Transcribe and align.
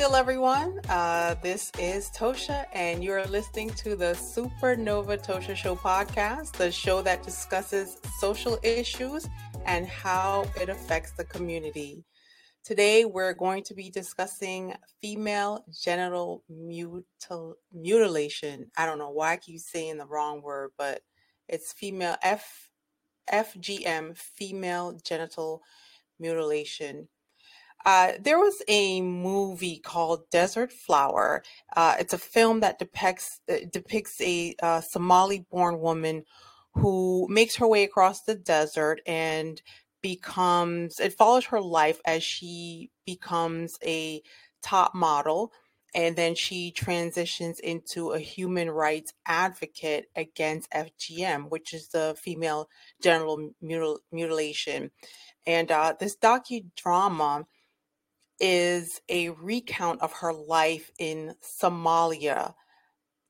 Still, 0.00 0.16
everyone. 0.16 0.80
Uh, 0.88 1.34
this 1.42 1.70
is 1.78 2.08
Tosha, 2.16 2.64
and 2.72 3.04
you're 3.04 3.22
listening 3.26 3.68
to 3.74 3.94
the 3.94 4.14
Supernova 4.14 5.22
Tosha 5.22 5.54
Show 5.54 5.76
podcast, 5.76 6.52
the 6.52 6.72
show 6.72 7.02
that 7.02 7.22
discusses 7.22 7.98
social 8.18 8.58
issues 8.62 9.28
and 9.66 9.86
how 9.86 10.46
it 10.58 10.70
affects 10.70 11.12
the 11.12 11.24
community. 11.24 12.02
Today, 12.64 13.04
we're 13.04 13.34
going 13.34 13.62
to 13.64 13.74
be 13.74 13.90
discussing 13.90 14.74
female 15.02 15.66
genital 15.70 16.44
mutil- 16.50 17.56
mutilation. 17.70 18.70
I 18.78 18.86
don't 18.86 18.98
know 18.98 19.10
why 19.10 19.32
I 19.32 19.36
keep 19.36 19.58
saying 19.58 19.98
the 19.98 20.06
wrong 20.06 20.40
word, 20.40 20.70
but 20.78 21.02
it's 21.46 21.74
female 21.74 22.16
F 22.22 22.70
FGM, 23.30 24.16
female 24.16 24.98
genital 25.04 25.60
mutilation. 26.18 27.08
Uh, 27.84 28.12
there 28.20 28.38
was 28.38 28.62
a 28.68 29.00
movie 29.00 29.78
called 29.78 30.28
Desert 30.30 30.72
Flower. 30.72 31.42
Uh, 31.74 31.96
it's 31.98 32.12
a 32.12 32.18
film 32.18 32.60
that 32.60 32.78
depicts 32.78 33.40
uh, 33.50 33.56
depicts 33.70 34.20
a 34.20 34.54
uh, 34.62 34.80
Somali-born 34.80 35.80
woman 35.80 36.24
who 36.74 37.26
makes 37.30 37.56
her 37.56 37.66
way 37.66 37.84
across 37.84 38.22
the 38.22 38.34
desert 38.34 39.00
and 39.06 39.62
becomes. 40.02 41.00
It 41.00 41.14
follows 41.14 41.46
her 41.46 41.60
life 41.60 42.00
as 42.04 42.22
she 42.22 42.90
becomes 43.06 43.78
a 43.82 44.22
top 44.62 44.94
model, 44.94 45.52
and 45.94 46.16
then 46.16 46.34
she 46.34 46.70
transitions 46.70 47.58
into 47.60 48.10
a 48.10 48.18
human 48.18 48.70
rights 48.70 49.14
advocate 49.24 50.10
against 50.14 50.70
FGM, 50.70 51.48
which 51.48 51.72
is 51.72 51.88
the 51.88 52.14
female 52.18 52.68
genital 53.02 53.52
mutil- 53.62 54.00
mutilation. 54.12 54.90
And 55.46 55.70
uh, 55.70 55.94
this 55.98 56.16
docudrama 56.16 57.46
is 58.40 59.00
a 59.08 59.28
recount 59.30 60.00
of 60.00 60.12
her 60.14 60.32
life 60.32 60.90
in 60.98 61.34
Somalia, 61.42 62.54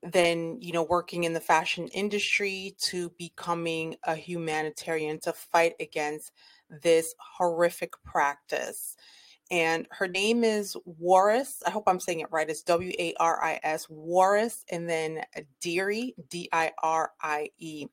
then, 0.03 0.56
you 0.61 0.72
know, 0.72 0.84
working 0.84 1.25
in 1.25 1.34
the 1.34 1.41
fashion 1.41 1.89
industry 1.89 2.75
to 2.78 3.11
becoming 3.19 3.97
a 4.05 4.14
humanitarian 4.14 5.19
to 5.20 5.33
fight 5.33 5.75
against 5.81 6.33
this 6.83 7.14
horrific 7.19 7.92
practice. 8.05 8.97
And 9.50 9.88
her 9.91 10.06
name 10.06 10.44
is 10.44 10.77
Waris. 10.86 11.61
I 11.66 11.70
hope 11.70 11.84
I'm 11.88 11.98
saying 11.98 12.20
it 12.20 12.31
right. 12.31 12.48
It's 12.48 12.62
W 12.62 12.92
A 12.98 13.14
R 13.19 13.42
I 13.42 13.58
S, 13.64 13.88
Waris, 13.91 14.64
and 14.70 14.88
then 14.88 15.22
Dirie, 15.61 16.14
D 16.28 16.48
I 16.53 16.70
R 16.83 17.11
I 17.20 17.50
E. 17.58 17.86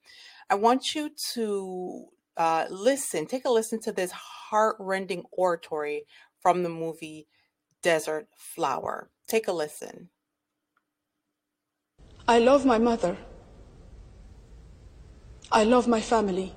I 0.52 0.56
want 0.56 0.94
you 0.94 1.10
to 1.34 2.06
uh, 2.38 2.66
listen, 2.70 3.26
take 3.26 3.46
a 3.46 3.50
listen 3.50 3.80
to 3.82 3.92
this 3.92 4.12
heart-rending 4.12 5.24
oratory 5.32 6.06
from 6.48 6.64
the 6.64 6.70
movie 6.70 7.28
Desert 7.82 8.30
Flower. 8.38 9.10
Take 9.28 9.50
a 9.50 9.52
listen. 9.52 10.08
I 12.26 12.40
love 12.40 12.66
my 12.66 12.78
mother. 12.78 13.18
I 15.52 15.66
love 15.66 15.90
my 15.90 16.00
family. 16.00 16.56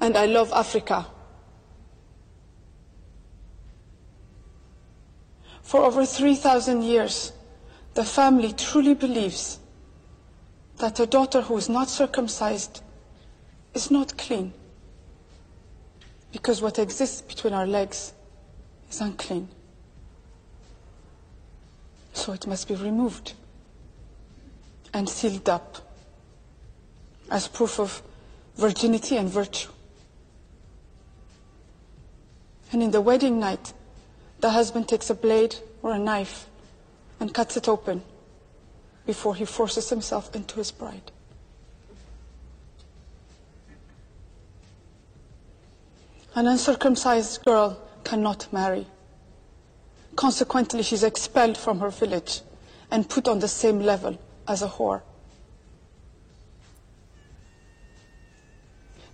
And 0.00 0.16
I 0.16 0.26
love 0.26 0.50
Africa. 0.52 1.06
For 5.62 5.84
over 5.84 6.04
3,000 6.04 6.82
years, 6.82 7.30
the 7.94 8.04
family 8.04 8.52
truly 8.52 8.94
believes 8.94 9.60
that 10.78 10.98
a 10.98 11.06
daughter 11.06 11.42
who 11.42 11.56
is 11.56 11.68
not 11.68 11.88
circumcised 11.88 12.82
is 13.74 13.92
not 13.92 14.18
clean 14.18 14.52
because 16.34 16.60
what 16.60 16.80
exists 16.80 17.22
between 17.22 17.52
our 17.52 17.64
legs 17.64 18.12
is 18.90 19.00
unclean. 19.00 19.48
So 22.12 22.32
it 22.32 22.44
must 22.44 22.66
be 22.66 22.74
removed 22.74 23.34
and 24.92 25.08
sealed 25.08 25.48
up 25.48 25.76
as 27.30 27.46
proof 27.46 27.78
of 27.78 28.02
virginity 28.56 29.16
and 29.16 29.28
virtue. 29.28 29.70
And 32.72 32.82
in 32.82 32.90
the 32.90 33.00
wedding 33.00 33.38
night, 33.38 33.72
the 34.40 34.50
husband 34.50 34.88
takes 34.88 35.10
a 35.10 35.14
blade 35.14 35.54
or 35.82 35.92
a 35.92 36.00
knife 36.00 36.48
and 37.20 37.32
cuts 37.32 37.56
it 37.56 37.68
open 37.68 38.02
before 39.06 39.36
he 39.36 39.44
forces 39.44 39.88
himself 39.88 40.34
into 40.34 40.56
his 40.56 40.72
bride. 40.72 41.12
An 46.36 46.48
uncircumcised 46.48 47.44
girl 47.44 47.78
cannot 48.02 48.52
marry. 48.52 48.86
Consequently, 50.16 50.82
she's 50.82 51.04
expelled 51.04 51.56
from 51.56 51.78
her 51.78 51.90
village 51.90 52.40
and 52.90 53.08
put 53.08 53.28
on 53.28 53.38
the 53.38 53.48
same 53.48 53.80
level 53.80 54.18
as 54.48 54.62
a 54.62 54.68
whore. 54.68 55.02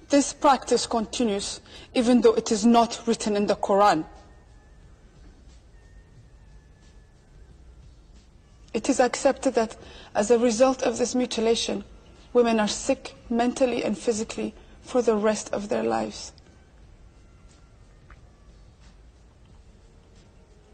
This 0.09 0.33
practice 0.33 0.87
continues 0.87 1.61
even 1.95 2.23
though 2.23 2.35
it 2.35 2.51
is 2.51 2.65
not 2.65 3.01
written 3.07 3.37
in 3.37 3.47
the 3.47 3.55
Quran. 3.55 4.05
It 8.73 8.89
is 8.89 8.99
accepted 8.99 9.55
that 9.55 9.77
as 10.15 10.31
a 10.31 10.39
result 10.39 10.83
of 10.83 10.99
this 10.99 11.15
mutilation, 11.15 11.85
women 12.33 12.59
are 12.59 12.69
sick 12.69 13.15
mentally 13.29 13.85
and 13.85 13.97
physically 13.97 14.55
for 14.83 15.03
the 15.03 15.17
rest 15.17 15.53
of 15.53 15.69
their 15.69 15.83
lives. 15.83 16.33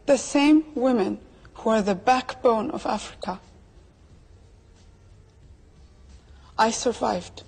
The 0.07 0.17
same 0.17 0.63
women 0.73 1.19
who 1.53 1.69
are 1.69 1.81
the 1.81 1.93
backbone 1.93 2.71
of 2.71 2.85
Africa. 2.85 3.39
I 6.57 6.71
survived, 6.71 7.43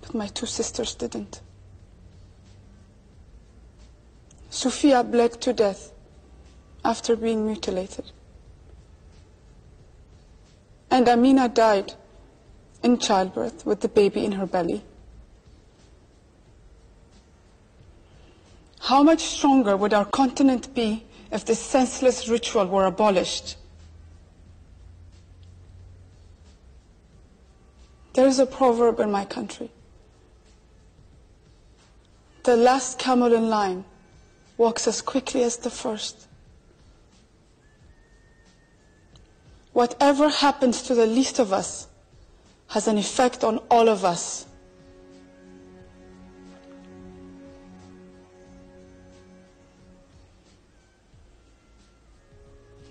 but 0.00 0.14
my 0.14 0.28
two 0.28 0.46
sisters 0.46 0.94
didn't. 0.94 1.42
Sophia 4.50 5.02
bled 5.04 5.40
to 5.42 5.52
death 5.52 5.92
after 6.84 7.16
being 7.16 7.44
mutilated. 7.44 8.12
And 10.90 11.08
Amina 11.08 11.48
died 11.48 11.94
in 12.82 12.98
childbirth 12.98 13.66
with 13.66 13.80
the 13.80 13.88
baby 13.88 14.24
in 14.24 14.32
her 14.32 14.46
belly. 14.46 14.82
How 18.90 19.04
much 19.04 19.20
stronger 19.20 19.76
would 19.76 19.94
our 19.94 20.04
continent 20.04 20.74
be 20.74 21.04
if 21.30 21.44
this 21.44 21.60
senseless 21.60 22.28
ritual 22.28 22.66
were 22.66 22.86
abolished? 22.86 23.54
There 28.14 28.26
is 28.26 28.40
a 28.40 28.46
proverb 28.46 28.98
in 28.98 29.12
my 29.12 29.24
country. 29.24 29.70
The 32.42 32.56
last 32.56 32.98
camel 32.98 33.32
in 33.32 33.48
line 33.48 33.84
walks 34.56 34.88
as 34.88 35.02
quickly 35.02 35.44
as 35.44 35.56
the 35.58 35.70
first. 35.70 36.26
Whatever 39.72 40.28
happens 40.30 40.82
to 40.82 40.96
the 40.96 41.06
least 41.06 41.38
of 41.38 41.52
us 41.52 41.86
has 42.70 42.88
an 42.88 42.98
effect 42.98 43.44
on 43.44 43.58
all 43.70 43.88
of 43.88 44.04
us. 44.04 44.46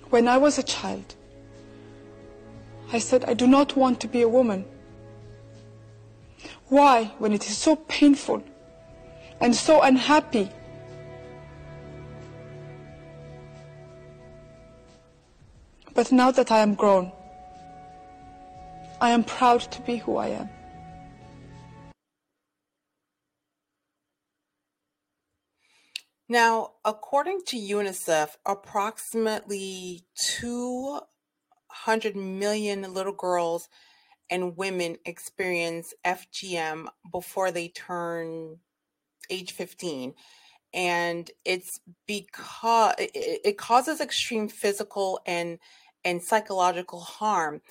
When 0.09 0.27
I 0.27 0.38
was 0.38 0.57
a 0.57 0.63
child, 0.63 1.15
I 2.91 2.97
said, 2.97 3.25
I 3.25 3.35
do 3.35 3.45
not 3.45 3.75
want 3.75 4.01
to 4.01 4.07
be 4.07 4.23
a 4.23 4.29
woman. 4.29 4.65
Why, 6.69 7.11
when 7.19 7.33
it 7.33 7.47
is 7.47 7.57
so 7.57 7.75
painful 7.75 8.44
and 9.39 9.56
so 9.56 9.81
unhappy? 9.81 10.50
But 15.94 16.11
now 16.11 16.31
that 16.31 16.51
I 16.51 16.59
am 16.59 16.73
grown, 16.73 17.11
I 19.01 19.11
am 19.11 19.23
proud 19.23 19.61
to 19.61 19.81
be 19.81 19.97
who 19.97 20.17
I 20.17 20.27
am. 20.27 20.50
Now, 26.31 26.73
according 26.85 27.41
to 27.47 27.57
UNICEF, 27.57 28.35
approximately 28.45 30.03
200 30.37 32.15
million 32.15 32.93
little 32.93 33.13
girls 33.13 33.67
and 34.29 34.55
women 34.55 34.97
experience 35.05 35.95
FGM 36.05 36.85
before 37.11 37.49
they 37.49 37.69
turn 37.69 38.59
age 39.31 39.53
15. 39.53 40.13
And 40.71 41.31
it's 41.45 41.79
because 42.05 42.93
it, 42.99 43.41
it 43.43 43.57
causes 43.57 43.99
extreme 43.99 44.49
physical 44.49 45.19
and 45.25 45.57
and 46.05 46.21
psychological 46.21 46.99
harm. 46.99 47.61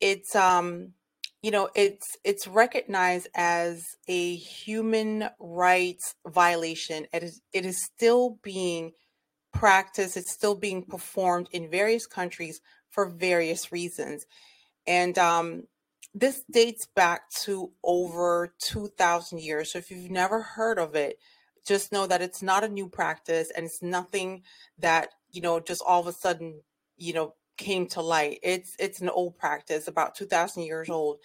It's 0.00 0.34
um 0.34 0.94
you 1.42 1.50
know 1.50 1.68
it's 1.74 2.16
it's 2.24 2.46
recognized 2.46 3.28
as 3.34 3.96
a 4.08 4.36
human 4.36 5.28
rights 5.38 6.14
violation 6.26 7.06
it 7.12 7.22
is 7.22 7.40
it 7.52 7.64
is 7.64 7.82
still 7.82 8.38
being 8.42 8.92
practiced 9.52 10.16
It's 10.16 10.32
still 10.32 10.54
being 10.54 10.84
performed 10.84 11.48
in 11.52 11.70
various 11.70 12.06
countries 12.06 12.60
for 12.90 13.08
various 13.08 13.72
reasons. 13.72 14.26
And 14.86 15.18
um, 15.18 15.64
this 16.14 16.42
dates 16.50 16.86
back 16.94 17.30
to 17.44 17.72
over 17.84 18.54
2,000 18.60 19.40
years. 19.40 19.72
So 19.72 19.78
if 19.78 19.90
you've 19.90 20.10
never 20.10 20.42
heard 20.42 20.78
of 20.78 20.94
it, 20.94 21.18
just 21.66 21.92
know 21.92 22.06
that 22.06 22.22
it's 22.22 22.42
not 22.42 22.64
a 22.64 22.68
new 22.68 22.88
practice 22.88 23.50
and 23.54 23.66
it's 23.66 23.82
nothing 23.82 24.42
that, 24.78 25.10
you 25.30 25.42
know, 25.42 25.60
just 25.60 25.82
all 25.86 26.00
of 26.00 26.06
a 26.06 26.12
sudden, 26.12 26.62
you 26.96 27.12
know, 27.12 27.34
came 27.60 27.86
to 27.88 28.00
light. 28.00 28.40
It's 28.42 28.74
it's 28.78 29.00
an 29.00 29.10
old 29.10 29.38
practice, 29.38 29.86
about 29.86 30.16
2,000 30.16 30.64
years 30.64 30.88
old. 30.88 31.18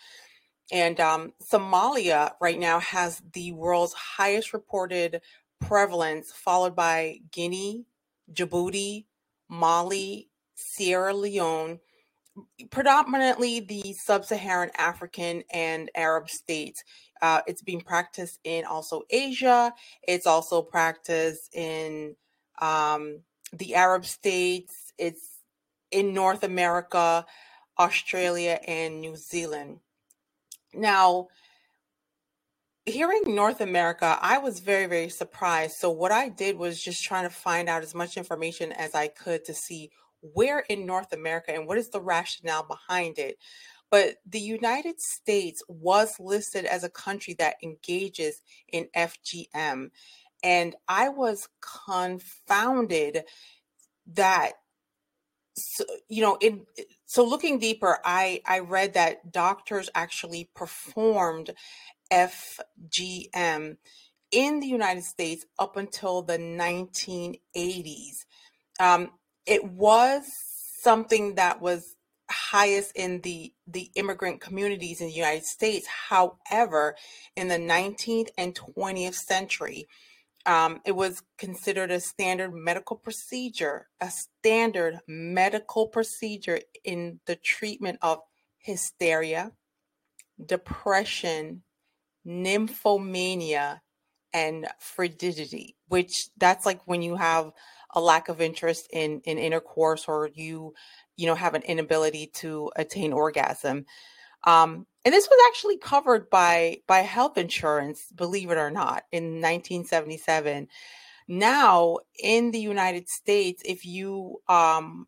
And 0.71 0.99
um, 0.99 1.33
Somalia 1.41 2.33
right 2.41 2.59
now 2.59 2.79
has 2.79 3.21
the 3.33 3.51
world's 3.53 3.93
highest 3.93 4.53
reported 4.53 5.21
prevalence, 5.61 6.31
followed 6.31 6.75
by 6.75 7.19
Guinea, 7.31 7.85
Djibouti, 8.31 9.05
Mali, 9.49 10.29
Sierra 10.55 11.13
Leone, 11.13 11.79
predominantly 12.69 13.61
the 13.61 13.93
sub-Saharan 13.93 14.71
African 14.77 15.43
and 15.53 15.89
Arab 15.95 16.29
states. 16.29 16.83
Uh, 17.21 17.41
it's 17.47 17.61
being 17.61 17.81
practiced 17.81 18.39
in 18.43 18.65
also 18.65 19.03
Asia. 19.09 19.71
It's 20.03 20.27
also 20.27 20.61
practiced 20.61 21.55
in 21.55 22.15
um, 22.59 23.21
the 23.53 23.75
Arab 23.75 24.05
states. 24.05 24.91
It's 24.97 25.34
in 25.95 26.13
North 26.13 26.43
America, 26.43 27.25
Australia, 27.79 28.59
and 28.67 28.99
New 28.99 29.15
Zealand. 29.15 29.79
Now, 30.73 31.27
hearing 32.85 33.21
North 33.27 33.61
America, 33.61 34.19
I 34.21 34.39
was 34.39 34.59
very, 34.59 34.87
very 34.87 35.07
surprised. 35.07 35.77
So, 35.77 35.89
what 35.89 36.11
I 36.11 36.27
did 36.27 36.57
was 36.57 36.83
just 36.83 37.01
trying 37.01 37.23
to 37.23 37.33
find 37.33 37.69
out 37.69 37.81
as 37.81 37.95
much 37.95 38.17
information 38.17 38.73
as 38.73 38.93
I 38.93 39.07
could 39.07 39.45
to 39.45 39.53
see 39.53 39.89
where 40.19 40.59
in 40.67 40.85
North 40.85 41.13
America 41.13 41.53
and 41.53 41.65
what 41.65 41.77
is 41.77 41.89
the 41.91 42.01
rationale 42.01 42.63
behind 42.67 43.17
it. 43.17 43.37
But 43.89 44.17
the 44.25 44.39
United 44.39 44.99
States 44.99 45.63
was 45.69 46.19
listed 46.19 46.65
as 46.65 46.83
a 46.83 46.89
country 46.89 47.35
that 47.35 47.55
engages 47.63 48.41
in 48.67 48.89
FGM. 48.93 49.91
And 50.43 50.75
I 50.89 51.07
was 51.07 51.47
confounded 51.85 53.23
that 54.07 54.53
so, 55.57 55.83
you 56.09 56.21
know 56.21 56.37
in 56.41 56.65
so 57.05 57.23
looking 57.23 57.59
deeper 57.59 57.99
i 58.03 58.41
i 58.45 58.59
read 58.59 58.93
that 58.93 59.31
doctors 59.31 59.89
actually 59.95 60.49
performed 60.55 61.51
fgm 62.11 63.77
in 64.31 64.59
the 64.59 64.67
united 64.67 65.03
states 65.03 65.45
up 65.57 65.77
until 65.77 66.21
the 66.21 66.37
1980s 66.37 68.25
um, 68.79 69.11
it 69.45 69.63
was 69.63 70.23
something 70.81 71.35
that 71.35 71.61
was 71.61 71.95
highest 72.29 72.91
in 72.95 73.21
the 73.21 73.53
the 73.67 73.91
immigrant 73.95 74.41
communities 74.41 74.99
in 74.99 75.07
the 75.07 75.13
united 75.13 75.45
states. 75.45 75.87
However 76.09 76.95
in 77.35 77.47
the 77.47 77.57
19th 77.57 78.29
and 78.37 78.55
20th 78.55 79.13
century 79.13 79.87
um, 80.45 80.81
it 80.85 80.95
was 80.95 81.23
considered 81.37 81.91
a 81.91 81.99
standard 81.99 82.53
medical 82.53 82.95
procedure, 82.95 83.87
a 83.99 84.09
standard 84.09 84.99
medical 85.07 85.87
procedure 85.87 86.59
in 86.83 87.19
the 87.25 87.35
treatment 87.35 87.97
of 88.01 88.19
hysteria, 88.57 89.51
depression, 90.43 91.63
nymphomania, 92.25 93.79
and 94.33 94.67
frigidity, 94.79 95.75
which 95.87 96.29
that's 96.37 96.65
like 96.65 96.81
when 96.85 97.01
you 97.01 97.15
have 97.15 97.51
a 97.93 98.01
lack 98.01 98.27
of 98.27 98.41
interest 98.41 98.87
in 98.91 99.21
in 99.21 99.37
intercourse 99.37 100.05
or 100.07 100.29
you 100.33 100.73
you 101.15 101.25
know 101.25 101.35
have 101.35 101.53
an 101.53 101.61
inability 101.63 102.27
to 102.27 102.71
attain 102.75 103.13
orgasm. 103.13 103.85
Um, 104.45 104.85
and 105.03 105.13
this 105.13 105.27
was 105.29 105.39
actually 105.49 105.77
covered 105.77 106.29
by 106.29 106.77
by 106.87 106.99
health 106.99 107.37
insurance, 107.37 108.11
believe 108.15 108.51
it 108.51 108.57
or 108.57 108.71
not, 108.71 109.03
in 109.11 109.41
1977. 109.41 110.67
Now 111.27 111.97
in 112.21 112.51
the 112.51 112.59
United 112.59 113.09
States, 113.09 113.61
if 113.65 113.85
you 113.85 114.37
um 114.47 115.07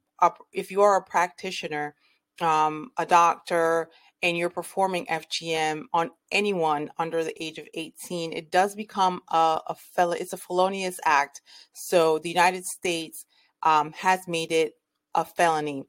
if 0.51 0.71
you 0.71 0.81
are 0.81 0.97
a 0.97 1.03
practitioner, 1.03 1.95
um, 2.41 2.91
a 2.97 3.05
doctor, 3.05 3.89
and 4.23 4.37
you're 4.37 4.49
performing 4.49 5.05
FGM 5.05 5.83
on 5.93 6.09
anyone 6.31 6.89
under 6.97 7.23
the 7.23 7.43
age 7.43 7.59
of 7.59 7.67
18, 7.73 8.33
it 8.33 8.51
does 8.51 8.75
become 8.75 9.21
a, 9.29 9.59
a 9.67 9.75
fel- 9.75 10.13
it's 10.13 10.33
a 10.33 10.37
felonious 10.37 10.99
act. 11.05 11.41
So 11.73 12.19
the 12.19 12.29
United 12.29 12.65
States 12.65 13.25
um, 13.63 13.93
has 13.93 14.27
made 14.27 14.51
it 14.51 14.73
a 15.13 15.23
felony. 15.23 15.85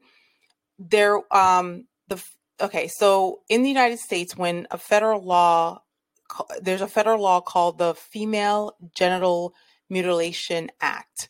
There, 0.77 1.21
um, 1.35 1.85
the 2.07 2.23
okay, 2.61 2.87
so 2.87 3.41
in 3.49 3.63
the 3.63 3.69
United 3.69 3.99
States, 3.99 4.37
when 4.37 4.67
a 4.71 4.77
federal 4.77 5.21
law, 5.23 5.81
there's 6.61 6.81
a 6.81 6.87
federal 6.87 7.21
law 7.21 7.41
called 7.41 7.77
the 7.77 7.93
Female 7.95 8.75
Genital 8.95 9.53
Mutilation 9.89 10.69
Act, 10.81 11.29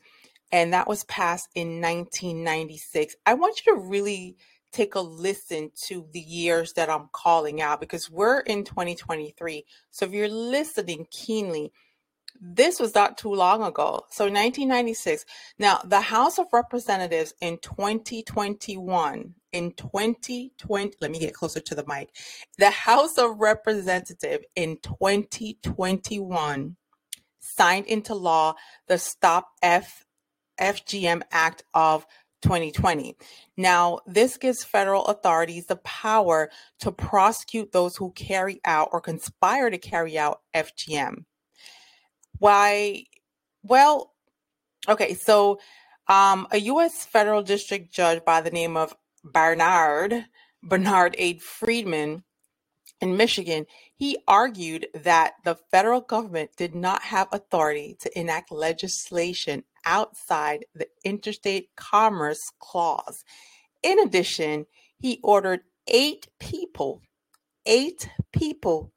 and 0.52 0.74
that 0.74 0.88
was 0.88 1.04
passed 1.06 1.50
in 1.56 1.82
1996. 1.82 3.16
I 3.26 3.34
want 3.36 3.66
you 3.66 3.74
to 3.74 3.82
really 3.82 4.38
take 4.72 4.96
a 4.96 5.00
listen 5.00 5.72
to 5.88 6.06
the 6.12 6.20
years 6.20 6.74
that 6.74 6.90
I'm 6.90 7.10
calling 7.12 7.62
out 7.62 7.80
because 7.80 8.10
we're 8.10 8.42
in 8.42 8.64
2023. 8.64 9.66
So 9.92 10.06
if 10.06 10.12
you're 10.12 10.30
listening 10.30 11.08
keenly, 11.10 11.72
this 12.40 12.80
was 12.80 12.94
not 12.96 13.18
too 13.18 13.34
long 13.34 13.64
ago. 13.64 14.06
So 14.10 14.26
1996. 14.26 15.26
Now, 15.58 15.82
the 15.84 16.02
House 16.02 16.38
of 16.38 16.48
Representatives 16.54 17.34
in 17.42 17.58
2021, 17.60 19.34
in 19.52 19.72
2020, 19.74 20.96
let 21.02 21.12
me 21.12 21.20
get 21.20 21.34
closer 21.34 21.60
to 21.60 21.76
the 21.76 21.86
mic. 21.88 22.10
The 22.58 22.70
House 22.70 23.18
of 23.18 23.40
Representatives 23.40 24.46
in 24.56 24.78
2021 24.82 26.76
signed 27.40 27.86
into 27.88 28.16
law 28.16 28.56
the 28.88 28.98
Stop 28.98 29.50
F 29.62 30.06
FGM 30.60 31.22
Act 31.32 31.64
of 31.74 32.06
2020. 32.42 33.16
Now, 33.58 34.00
this 34.06 34.38
gives 34.38 34.64
federal 34.64 35.06
authorities 35.06 35.66
the 35.66 35.78
power 35.78 36.50
to 36.80 36.92
prosecute 36.92 37.72
those 37.72 37.96
who 37.96 38.12
carry 38.12 38.62
out 38.66 38.90
or 38.92 39.02
conspire 39.02 39.70
to 39.70 39.78
carry 39.78 40.18
out 40.18 40.42
FGM. 40.56 41.26
Why? 42.38 43.06
Well, 43.64 44.14
okay, 44.88 45.16
so 45.16 45.60
um, 46.08 46.48
a 46.52 46.60
U.S. 46.60 47.06
federal 47.06 47.44
district 47.44 47.92
judge 47.92 48.24
by 48.26 48.42
the 48.42 48.52
name 48.52 48.78
of 48.78 48.96
Bernard 49.24 50.26
Bernard 50.62 51.16
A. 51.18 51.38
Friedman 51.38 52.24
in 53.02 53.16
Michigan, 53.16 53.66
he 53.96 54.18
argued 54.28 54.88
that 54.94 55.34
the 55.46 55.58
federal 55.72 56.02
government 56.02 56.52
did 56.58 56.76
not 56.76 57.02
have 57.04 57.30
authority 57.32 57.96
to 58.02 58.20
enact 58.20 58.52
legislation 58.52 59.64
outside 59.86 60.66
the 60.76 60.88
Interstate 61.06 61.70
Commerce 61.78 62.52
Clause. 62.60 63.24
In 63.82 64.00
addition, 64.00 64.66
he 64.98 65.20
ordered 65.24 65.62
eight 65.88 66.28
people, 66.40 67.02
eight 67.66 68.10
people 68.34 68.92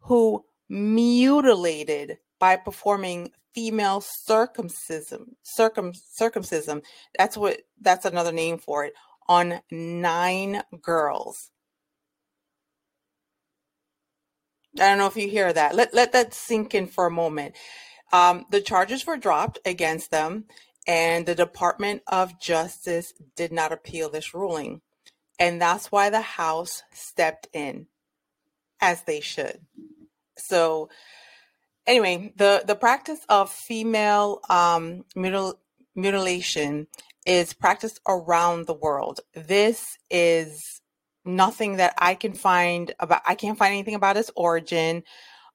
who 0.00 0.44
mutilated 0.68 2.18
by 2.40 2.56
performing 2.56 3.30
female 3.54 4.00
circumcision 4.00 5.34
circum 5.42 5.92
circumcision 5.94 6.82
that's 7.16 7.36
what 7.36 7.62
that's 7.80 8.04
another 8.04 8.30
name 8.30 8.58
for 8.58 8.84
it 8.84 8.92
on 9.28 9.60
nine 9.70 10.62
girls. 10.82 11.50
I 14.76 14.88
don't 14.88 14.98
know 14.98 15.06
if 15.06 15.16
you 15.16 15.28
hear 15.28 15.52
that. 15.52 15.74
Let, 15.74 15.92
let 15.92 16.12
that 16.12 16.34
sink 16.34 16.74
in 16.74 16.86
for 16.86 17.06
a 17.06 17.10
moment. 17.10 17.54
Um, 18.12 18.46
the 18.50 18.60
charges 18.60 19.06
were 19.06 19.16
dropped 19.16 19.58
against 19.64 20.10
them 20.10 20.44
and 20.86 21.26
the 21.26 21.34
department 21.34 22.02
of 22.06 22.40
justice 22.40 23.12
did 23.36 23.52
not 23.52 23.72
appeal 23.72 24.08
this 24.08 24.34
ruling. 24.34 24.80
And 25.38 25.60
that's 25.60 25.92
why 25.92 26.10
the 26.10 26.22
house 26.22 26.82
stepped 26.92 27.48
in 27.52 27.86
as 28.80 29.02
they 29.02 29.20
should. 29.20 29.60
So 30.36 30.88
anyway, 31.86 32.32
the 32.36 32.62
the 32.66 32.74
practice 32.74 33.20
of 33.28 33.50
female 33.50 34.40
um, 34.48 35.04
mutil- 35.16 35.58
mutilation 35.94 36.86
is 37.28 37.52
practiced 37.52 38.00
around 38.08 38.66
the 38.66 38.74
world. 38.74 39.20
This 39.34 39.98
is 40.10 40.80
nothing 41.24 41.76
that 41.76 41.94
I 41.98 42.14
can 42.14 42.32
find 42.32 42.92
about. 42.98 43.20
I 43.26 43.34
can't 43.34 43.58
find 43.58 43.72
anything 43.72 43.94
about 43.94 44.16
its 44.16 44.30
origin. 44.34 45.02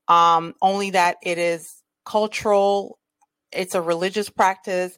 Um, 0.07 0.53
only 0.61 0.91
that 0.91 1.17
it 1.23 1.39
is 1.39 1.81
cultural. 2.05 2.99
It's 3.51 3.73
a 3.73 3.81
religious 3.81 4.29
practice. 4.29 4.97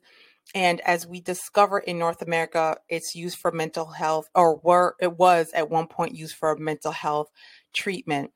And 0.54 0.82
as 0.82 1.08
we 1.08 1.22
discover 1.22 1.80
in 1.80 1.98
North 1.98 2.22
America, 2.22 2.78
it's 2.90 3.16
used 3.16 3.38
for 3.38 3.52
mental 3.52 3.86
health, 3.86 4.28
or 4.36 4.58
were 4.58 4.96
it 5.00 5.18
was 5.18 5.52
at 5.54 5.70
one 5.70 5.88
point 5.88 6.14
used 6.16 6.36
for 6.36 6.56
mental 6.58 6.92
health 6.92 7.30
treatment. 7.74 8.32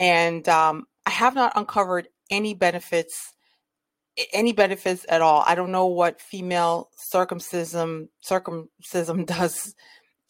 And 0.00 0.46
um, 0.48 0.86
I 1.06 1.10
have 1.10 1.34
not 1.34 1.52
uncovered 1.54 2.08
any 2.30 2.52
benefits 2.52 3.35
any 4.32 4.52
benefits 4.52 5.04
at 5.08 5.20
all. 5.20 5.42
I 5.46 5.54
don't 5.54 5.72
know 5.72 5.86
what 5.86 6.20
female 6.20 6.90
circumcision 6.96 8.08
circumcision 8.20 9.24
does 9.26 9.74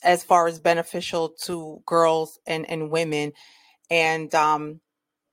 as 0.03 0.23
far 0.23 0.47
as 0.47 0.59
beneficial 0.59 1.31
to 1.45 1.83
girls 1.87 2.39
and, 2.47 2.69
and 2.69 2.91
women. 2.91 3.33
And 3.91 4.35
um, 4.35 4.81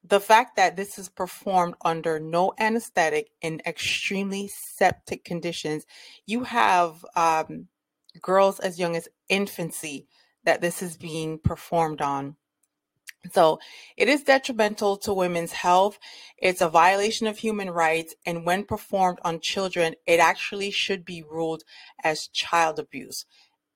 the 0.04 0.20
fact 0.20 0.56
that 0.56 0.76
this 0.76 0.98
is 0.98 1.10
performed 1.10 1.76
under 1.84 2.20
no 2.20 2.54
anesthetic 2.60 3.30
in 3.42 3.62
extremely 3.66 4.50
septic 4.76 5.24
conditions, 5.24 5.86
you 6.26 6.44
have 6.44 7.06
um, 7.16 7.68
girls 8.22 8.60
as 8.60 8.80
young 8.80 8.96
as 8.96 9.08
infancy 9.30 10.08
that 10.44 10.62
this 10.62 10.82
is 10.82 10.98
being 10.98 11.40
performed 11.40 12.02
on. 12.02 12.36
So 13.32 13.60
it 13.96 14.10
is 14.10 14.24
detrimental 14.24 14.98
to 14.98 15.14
women's 15.14 15.54
health. 15.54 15.98
It's 16.38 16.62
a 16.62 16.70
violation 16.70 17.26
of 17.28 17.38
human 17.38 17.70
rights. 17.70 18.16
And 18.26 18.46
when 18.46 18.66
performed 18.66 19.20
on 19.24 19.40
children, 19.40 19.96
it 20.06 20.20
actually 20.20 20.72
should 20.72 21.06
be 21.06 21.24
ruled 21.24 21.64
as 22.04 22.28
child 22.28 22.80
abuse. 22.80 23.26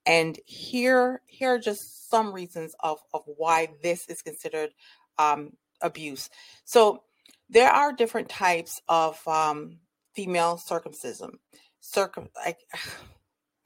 And 0.06 0.40
here, 0.46 1.22
here 1.26 1.54
are 1.54 1.60
just 1.60 2.10
some 2.10 2.34
reasons 2.34 2.76
of, 2.82 3.00
of 3.14 3.24
why 3.26 3.70
this 3.84 4.08
is 4.08 4.22
considered 4.22 4.72
um, 5.18 5.54
abuse. 5.82 6.30
So 6.66 7.04
there 7.50 7.70
are 7.70 7.94
different 7.94 8.30
types 8.30 8.82
of 8.88 9.26
um, 9.28 9.80
female 10.14 10.58
circumcision. 10.58 11.40
Circum, 11.80 12.30
I, 12.38 12.56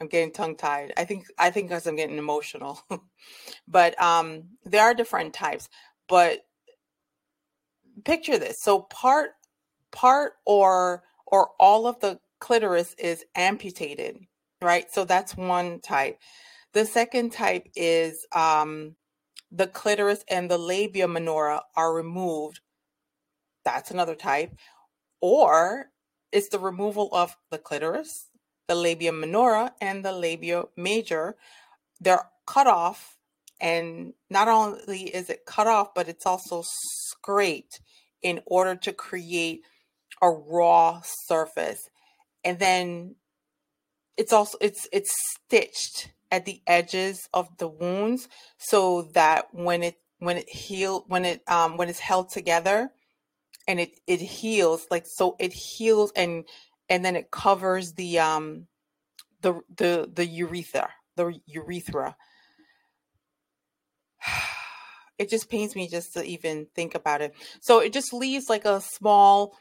I'm 0.02 0.08
getting 0.08 0.34
tongue 0.34 0.58
tied. 0.58 0.94
I 0.98 1.06
think 1.06 1.28
I 1.38 1.52
think 1.52 1.70
because 1.70 1.86
I'm 1.88 1.96
getting 1.96 2.18
emotional. 2.18 2.82
but 3.68 4.02
um, 4.02 4.46
there 4.66 4.84
are 4.84 4.96
different 4.96 5.34
types. 5.34 5.70
But 6.10 6.40
picture 8.04 8.40
this: 8.40 8.60
so 8.62 8.82
part 8.82 9.32
part 9.92 10.34
or 10.46 11.04
or 11.28 11.52
all 11.60 11.88
of 11.88 12.00
the 12.00 12.20
clitoris 12.40 12.96
is 12.98 13.24
amputated, 13.36 14.18
right? 14.62 14.92
So 14.92 15.06
that's 15.06 15.38
one 15.38 15.80
type. 15.82 16.20
The 16.74 16.86
second 16.86 17.32
type 17.32 17.68
is 17.76 18.26
um, 18.34 18.96
the 19.52 19.68
clitoris 19.68 20.26
and 20.30 20.50
the 20.50 20.58
labia 20.58 21.08
minora 21.08 21.62
are 21.76 21.94
removed. 21.94 22.62
That's 23.66 23.92
another 23.92 24.16
type. 24.16 24.56
Or 25.22 25.92
it's 26.32 26.50
the 26.50 26.60
removal 26.60 27.10
of 27.14 27.38
the 27.52 27.60
clitoris, 27.60 28.28
the 28.72 28.76
labia 28.76 29.12
minora, 29.12 29.74
and 29.82 30.06
the 30.06 30.14
labia 30.14 30.64
major. 30.78 31.36
They're 32.00 32.30
cut 32.48 32.68
off. 32.68 33.18
And 33.60 34.14
not 34.30 34.48
only 34.48 35.04
is 35.04 35.30
it 35.30 35.46
cut 35.46 35.68
off, 35.68 35.94
but 35.94 36.08
it's 36.08 36.26
also 36.26 36.64
scraped 36.66 37.82
in 38.22 38.40
order 38.46 38.76
to 38.78 38.94
create 38.94 39.62
a 40.22 40.30
raw 40.30 41.02
surface. 41.04 41.90
And 42.46 42.60
then 42.60 43.16
it's 44.16 44.32
also 44.32 44.58
it's 44.62 44.88
it's 44.94 45.12
stitched 45.36 46.14
at 46.32 46.46
the 46.46 46.62
edges 46.66 47.28
of 47.34 47.50
the 47.58 47.68
wounds 47.68 48.30
so 48.58 49.02
that 49.14 49.48
when 49.52 49.84
it 49.84 49.98
when 50.20 50.38
it 50.38 50.50
heal 50.50 51.04
when 51.08 51.26
it 51.26 51.42
um 51.48 51.76
when 51.76 51.90
it's 51.90 52.00
held 52.00 52.30
together 52.30 52.90
and 53.68 53.80
it 53.80 54.00
it 54.08 54.22
heals 54.22 54.88
like 54.90 55.06
so 55.06 55.36
it 55.40 55.54
heals 55.54 56.12
and 56.16 56.46
and 56.92 57.04
then 57.04 57.16
it 57.16 57.32
covers 57.32 57.94
the 57.94 58.20
um 58.20 58.68
the 59.42 59.60
the 59.76 60.08
the 60.14 60.26
urethra 60.26 60.90
the 61.16 61.40
urethra 61.48 62.16
it 65.18 65.30
just 65.30 65.50
pains 65.50 65.76
me 65.76 65.88
just 65.88 66.14
to 66.14 66.24
even 66.24 66.68
think 66.76 66.94
about 66.94 67.22
it 67.22 67.34
so 67.62 67.80
it 67.80 67.92
just 67.92 68.14
leaves 68.14 68.50
like 68.50 68.66
a 68.66 68.82
small 68.82 69.56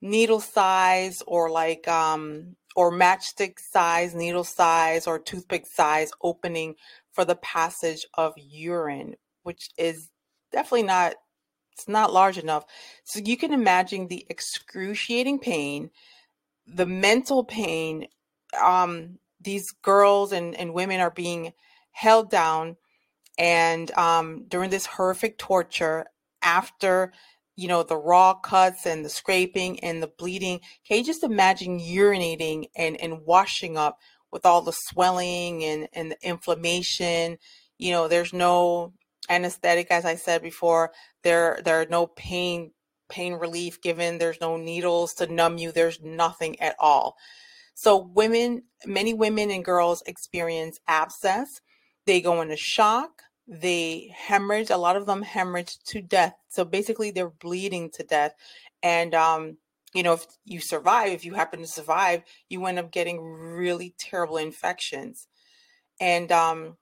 needle 0.00 0.40
size 0.40 1.22
or 1.26 1.50
like 1.50 1.88
um 1.88 2.54
or 2.76 2.90
matchstick 2.90 3.58
size, 3.58 4.14
needle 4.14 4.44
size, 4.44 5.06
or 5.06 5.18
toothpick 5.18 5.66
size 5.66 6.10
opening 6.22 6.74
for 7.12 7.24
the 7.24 7.36
passage 7.36 8.04
of 8.14 8.34
urine, 8.36 9.14
which 9.42 9.70
is 9.78 10.10
definitely 10.52 10.82
not 10.82 11.14
it's 11.72 11.88
not 11.88 12.12
large 12.12 12.38
enough. 12.38 12.64
So 13.02 13.18
you 13.18 13.36
can 13.36 13.52
imagine 13.52 14.06
the 14.06 14.24
excruciating 14.30 15.40
pain, 15.40 15.90
the 16.66 16.86
mental 16.86 17.44
pain. 17.44 18.08
Um, 18.60 19.18
these 19.40 19.70
girls 19.82 20.32
and, 20.32 20.54
and 20.54 20.72
women 20.72 21.00
are 21.00 21.10
being 21.10 21.52
held 21.90 22.30
down 22.30 22.76
and 23.36 23.90
um, 23.92 24.44
during 24.48 24.70
this 24.70 24.86
horrific 24.86 25.38
torture 25.38 26.06
after 26.42 27.12
you 27.56 27.68
know, 27.68 27.82
the 27.82 27.96
raw 27.96 28.34
cuts 28.34 28.86
and 28.86 29.04
the 29.04 29.08
scraping 29.08 29.78
and 29.80 30.02
the 30.02 30.10
bleeding. 30.18 30.60
Can 30.86 30.98
you 30.98 31.04
just 31.04 31.22
imagine 31.22 31.78
urinating 31.78 32.66
and, 32.76 33.00
and 33.00 33.24
washing 33.24 33.76
up 33.76 33.98
with 34.32 34.44
all 34.44 34.62
the 34.62 34.72
swelling 34.72 35.62
and, 35.62 35.88
and 35.92 36.10
the 36.10 36.16
inflammation? 36.22 37.38
You 37.78 37.92
know, 37.92 38.08
there's 38.08 38.32
no 38.32 38.92
anesthetic, 39.28 39.88
as 39.90 40.04
I 40.04 40.16
said 40.16 40.42
before. 40.42 40.92
There 41.22 41.60
there 41.64 41.80
are 41.80 41.86
no 41.86 42.06
pain 42.06 42.72
pain 43.08 43.34
relief 43.34 43.80
given. 43.80 44.18
There's 44.18 44.40
no 44.40 44.56
needles 44.56 45.14
to 45.14 45.26
numb 45.26 45.58
you. 45.58 45.72
There's 45.72 46.00
nothing 46.02 46.60
at 46.60 46.76
all. 46.78 47.16
So 47.74 47.96
women, 47.96 48.64
many 48.86 49.14
women 49.14 49.50
and 49.50 49.64
girls 49.64 50.02
experience 50.06 50.78
abscess. 50.86 51.60
They 52.06 52.20
go 52.20 52.40
into 52.40 52.56
shock 52.56 53.22
they 53.46 54.10
hemorrhage 54.14 54.70
a 54.70 54.76
lot 54.76 54.96
of 54.96 55.06
them 55.06 55.22
hemorrhage 55.22 55.78
to 55.84 56.00
death 56.00 56.34
so 56.48 56.64
basically 56.64 57.10
they're 57.10 57.28
bleeding 57.28 57.90
to 57.90 58.02
death 58.02 58.32
and 58.82 59.14
um 59.14 59.56
you 59.92 60.02
know 60.02 60.14
if 60.14 60.26
you 60.44 60.60
survive 60.60 61.12
if 61.12 61.24
you 61.24 61.34
happen 61.34 61.60
to 61.60 61.66
survive 61.66 62.22
you 62.48 62.64
end 62.64 62.78
up 62.78 62.90
getting 62.90 63.20
really 63.22 63.94
terrible 63.98 64.38
infections 64.38 65.28
and 66.00 66.32
um 66.32 66.76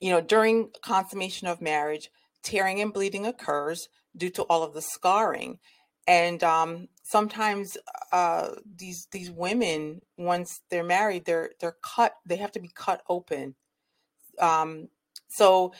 you 0.00 0.10
know 0.10 0.20
during 0.20 0.70
consummation 0.82 1.48
of 1.48 1.60
marriage 1.60 2.10
tearing 2.42 2.80
and 2.80 2.92
bleeding 2.92 3.26
occurs 3.26 3.88
due 4.16 4.30
to 4.30 4.42
all 4.44 4.62
of 4.62 4.74
the 4.74 4.82
scarring 4.82 5.58
and 6.06 6.42
um 6.42 6.88
sometimes 7.02 7.76
uh 8.12 8.50
these 8.76 9.06
these 9.12 9.30
women 9.30 10.00
once 10.16 10.62
they're 10.70 10.84
married 10.84 11.24
they're 11.24 11.50
they're 11.60 11.76
cut 11.82 12.14
they 12.26 12.36
have 12.36 12.52
to 12.52 12.60
be 12.60 12.70
cut 12.74 13.02
open 13.08 13.54
um 14.40 14.88
so 15.28 15.72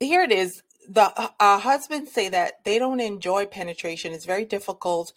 here 0.00 0.22
it 0.22 0.32
is. 0.32 0.62
The 0.88 1.12
uh, 1.38 1.58
husbands 1.58 2.12
say 2.12 2.28
that 2.30 2.64
they 2.64 2.78
don't 2.78 3.00
enjoy 3.00 3.46
penetration. 3.46 4.12
It's 4.12 4.24
very 4.24 4.44
difficult. 4.44 5.12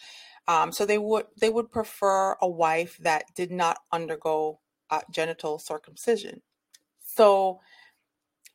Um, 0.47 0.71
so 0.71 0.85
they 0.85 0.97
would 0.97 1.27
they 1.39 1.49
would 1.49 1.71
prefer 1.71 2.35
a 2.41 2.47
wife 2.47 2.97
that 3.01 3.25
did 3.35 3.51
not 3.51 3.79
undergo 3.91 4.59
uh, 4.89 5.01
genital 5.11 5.59
circumcision. 5.59 6.41
So 7.05 7.61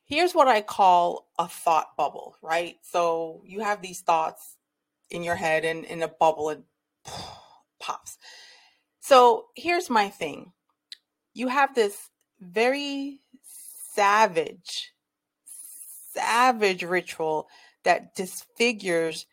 here's 0.06 0.34
what 0.34 0.48
I 0.48 0.60
call 0.62 1.28
a 1.38 1.48
thought 1.48 1.96
bubble, 1.96 2.36
right? 2.40 2.76
So 2.82 3.42
you 3.44 3.60
have 3.60 3.82
these 3.82 4.00
thoughts 4.00 4.56
in 5.10 5.22
your 5.22 5.34
head 5.36 5.64
and 5.64 5.84
in 5.84 6.02
a 6.02 6.08
bubble 6.08 6.48
and 6.48 6.64
pops. 7.80 8.16
So 9.00 9.46
here's 9.54 9.90
my 9.90 10.08
thing. 10.08 10.52
You 11.34 11.48
have 11.48 11.74
this 11.74 12.10
very 12.40 13.20
savage, 13.94 14.92
savage 16.14 16.82
ritual 16.82 17.48
that 17.84 18.14
disfigures 18.14 19.26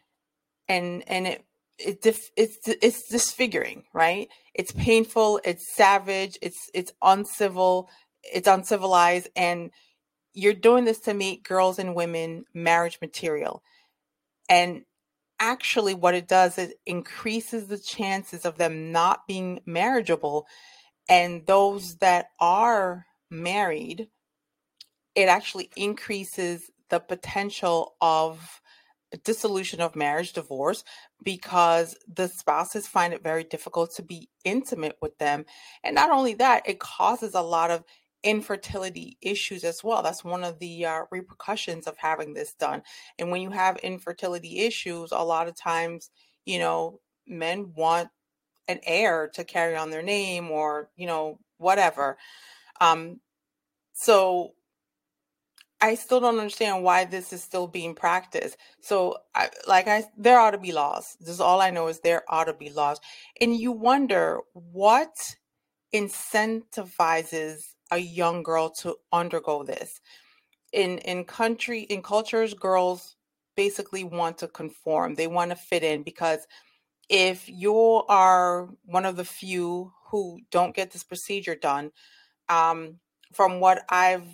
and 0.68 1.04
and 1.08 1.28
it 1.28 1.46
it 1.78 2.02
dif- 2.02 2.32
it's 2.38 2.58
it's 2.68 3.10
disfiguring, 3.10 3.84
right? 3.94 4.28
It's 4.54 4.72
painful, 4.72 5.42
it's 5.44 5.74
savage, 5.76 6.38
it's 6.42 6.70
it's 6.74 6.94
uncivil, 7.02 7.90
it's 8.24 8.48
uncivilized, 8.48 9.30
and 9.36 9.72
you're 10.34 10.54
doing 10.54 10.86
this 10.86 11.00
to 11.02 11.14
make 11.14 11.48
girls 11.48 11.80
and 11.80 11.96
women 11.96 12.46
marriage 12.54 13.00
material. 13.02 13.64
And 14.50 14.84
actually, 15.40 15.94
what 15.94 16.16
it 16.16 16.28
does 16.28 16.58
is 16.58 16.74
increases 16.86 17.68
the 17.68 17.78
chances 17.78 18.46
of 18.46 18.58
them 18.58 18.92
not 18.92 19.28
being 19.28 19.62
marriageable. 19.66 20.46
And 21.10 21.46
those 21.46 21.96
that 21.98 22.28
are 22.40 23.06
married 23.30 24.10
it 25.16 25.30
actually 25.30 25.70
increases 25.76 26.72
the 26.90 27.00
potential 27.00 27.96
of 28.02 28.62
dissolution 29.24 29.80
of 29.80 29.96
marriage, 29.96 30.34
divorce, 30.34 30.84
because 31.24 31.96
the 32.12 32.28
spouses 32.28 32.88
find 32.88 33.14
it 33.14 33.22
very 33.22 33.44
difficult 33.44 33.94
to 33.96 34.02
be 34.02 34.28
intimate 34.44 34.98
with 35.02 35.18
them. 35.20 35.46
And 35.84 35.94
not 35.94 36.10
only 36.10 36.34
that, 36.36 36.68
it 36.68 36.80
causes 36.80 37.36
a 37.36 37.42
lot 37.42 37.70
of 37.70 37.84
infertility 38.24 39.18
issues 39.22 39.64
as 39.64 39.84
well. 39.84 40.02
That's 40.02 40.24
one 40.24 40.44
of 40.44 40.60
the 40.60 40.86
uh, 40.86 41.02
repercussions 41.12 41.88
of 41.88 41.98
having 41.98 42.34
this 42.34 42.54
done. 42.54 42.84
And 43.20 43.32
when 43.32 43.42
you 43.42 43.52
have 43.52 43.78
infertility 43.78 44.60
issues, 44.60 45.12
a 45.12 45.24
lot 45.24 45.48
of 45.48 45.56
times, 45.56 46.10
you 46.46 46.60
know, 46.60 47.00
men 47.28 47.74
want 47.76 48.10
an 48.68 48.80
heir 48.86 49.30
to 49.34 49.44
carry 49.44 49.76
on 49.76 49.90
their 49.90 50.02
name 50.02 50.50
or, 50.52 50.90
you 50.96 51.08
know, 51.08 51.40
whatever. 51.58 52.18
Um, 52.80 53.20
so 53.94 54.54
I 55.82 55.96
still 55.96 56.22
don't 56.22 56.40
understand 56.40 56.82
why 56.82 57.04
this 57.04 57.34
is 57.34 57.44
still 57.44 57.68
being 57.68 57.94
practiced. 57.94 58.56
So, 58.80 59.18
I, 59.36 59.50
like 59.68 59.90
I, 59.90 60.06
there 60.18 60.40
ought 60.40 60.52
to 60.52 60.58
be 60.58 60.72
laws. 60.72 61.18
This 61.20 61.30
is 61.30 61.42
all 61.42 61.60
I 61.60 61.72
know 61.72 61.90
is 61.90 62.00
there 62.00 62.24
ought 62.30 62.46
to 62.46 62.54
be 62.54 62.70
laws, 62.70 63.02
and 63.42 63.54
you 63.54 63.74
wonder 63.74 64.40
what 64.54 65.14
incentivizes 65.94 67.74
a 67.92 67.98
young 67.98 68.44
girl 68.44 68.70
to 68.70 68.96
undergo 69.12 69.64
this. 69.64 70.02
In 70.72 70.98
in 71.00 71.24
country 71.26 71.82
in 71.82 72.02
cultures, 72.02 72.54
girls 72.54 73.16
basically 73.56 74.04
want 74.04 74.38
to 74.40 74.48
conform. 74.48 75.14
They 75.16 75.28
want 75.28 75.52
to 75.52 75.56
fit 75.56 75.84
in 75.84 76.04
because 76.04 76.48
if 77.10 77.48
you 77.48 77.76
are 78.10 78.70
one 78.86 79.06
of 79.06 79.16
the 79.16 79.26
few 79.26 79.94
who 80.10 80.40
don't 80.52 80.76
get 80.76 80.92
this 80.92 81.04
procedure 81.04 81.56
done, 81.56 81.92
um, 82.50 83.00
from 83.34 83.60
what 83.60 83.84
I've 83.90 84.28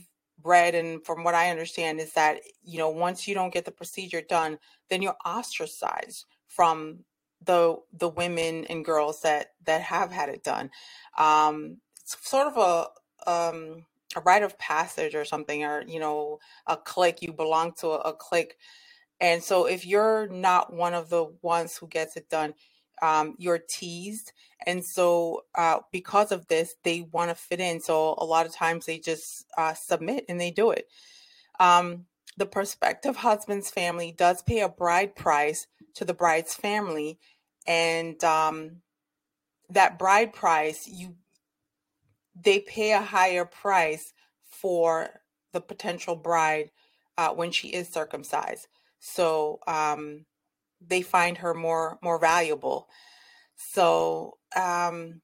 read 0.43 0.75
and 0.75 1.05
from 1.05 1.23
what 1.23 1.35
I 1.35 1.49
understand 1.49 1.99
is 1.99 2.13
that 2.13 2.39
you 2.63 2.77
know 2.77 2.89
once 2.89 3.27
you 3.27 3.35
don't 3.35 3.53
get 3.53 3.65
the 3.65 3.71
procedure 3.71 4.21
done, 4.21 4.57
then 4.89 5.01
you're 5.01 5.17
ostracized 5.25 6.25
from 6.47 7.03
the 7.45 7.77
the 7.93 8.09
women 8.09 8.65
and 8.65 8.85
girls 8.85 9.21
that 9.21 9.53
that 9.65 9.81
have 9.81 10.11
had 10.11 10.29
it 10.29 10.43
done. 10.43 10.71
Um, 11.17 11.77
it's 12.01 12.17
sort 12.29 12.47
of 12.47 12.57
a 12.57 13.31
um, 13.31 13.85
a 14.15 14.21
rite 14.21 14.43
of 14.43 14.57
passage 14.59 15.15
or 15.15 15.25
something, 15.25 15.63
or 15.63 15.83
you 15.87 15.99
know, 15.99 16.39
a 16.67 16.77
clique. 16.77 17.21
You 17.21 17.33
belong 17.33 17.73
to 17.79 17.89
a, 17.89 18.11
a 18.11 18.13
clique, 18.13 18.55
and 19.19 19.43
so 19.43 19.65
if 19.65 19.85
you're 19.85 20.27
not 20.27 20.73
one 20.73 20.93
of 20.93 21.09
the 21.09 21.25
ones 21.41 21.77
who 21.77 21.87
gets 21.87 22.17
it 22.17 22.29
done, 22.29 22.53
um, 23.01 23.35
you're 23.37 23.59
teased. 23.69 24.33
And 24.65 24.85
so, 24.85 25.45
uh, 25.55 25.79
because 25.91 26.31
of 26.31 26.47
this, 26.47 26.75
they 26.83 27.07
want 27.11 27.29
to 27.31 27.35
fit 27.35 27.59
in. 27.61 27.81
So, 27.81 28.15
a 28.17 28.25
lot 28.25 28.45
of 28.45 28.53
times 28.53 28.85
they 28.85 28.99
just 28.99 29.45
uh, 29.57 29.73
submit 29.73 30.25
and 30.29 30.39
they 30.41 30.51
do 30.51 30.71
it. 30.71 30.87
Um, 31.59 32.05
the 32.37 32.45
prospective 32.45 33.17
husband's 33.17 33.69
family 33.69 34.13
does 34.17 34.41
pay 34.43 34.61
a 34.61 34.69
bride 34.69 35.15
price 35.15 35.67
to 35.95 36.05
the 36.05 36.13
bride's 36.13 36.55
family. 36.55 37.19
And 37.67 38.21
um, 38.23 38.81
that 39.69 39.99
bride 39.99 40.33
price, 40.33 40.87
you 40.87 41.15
they 42.41 42.59
pay 42.59 42.93
a 42.93 43.01
higher 43.01 43.45
price 43.45 44.13
for 44.45 45.09
the 45.51 45.61
potential 45.61 46.15
bride 46.15 46.71
uh, 47.17 47.29
when 47.29 47.51
she 47.51 47.67
is 47.69 47.89
circumcised. 47.89 48.67
So 48.99 49.59
um, 49.67 50.25
they 50.85 51.01
find 51.01 51.37
her 51.39 51.53
more 51.53 51.99
more 52.01 52.19
valuable. 52.19 52.87
So 53.55 54.37
um, 54.55 55.21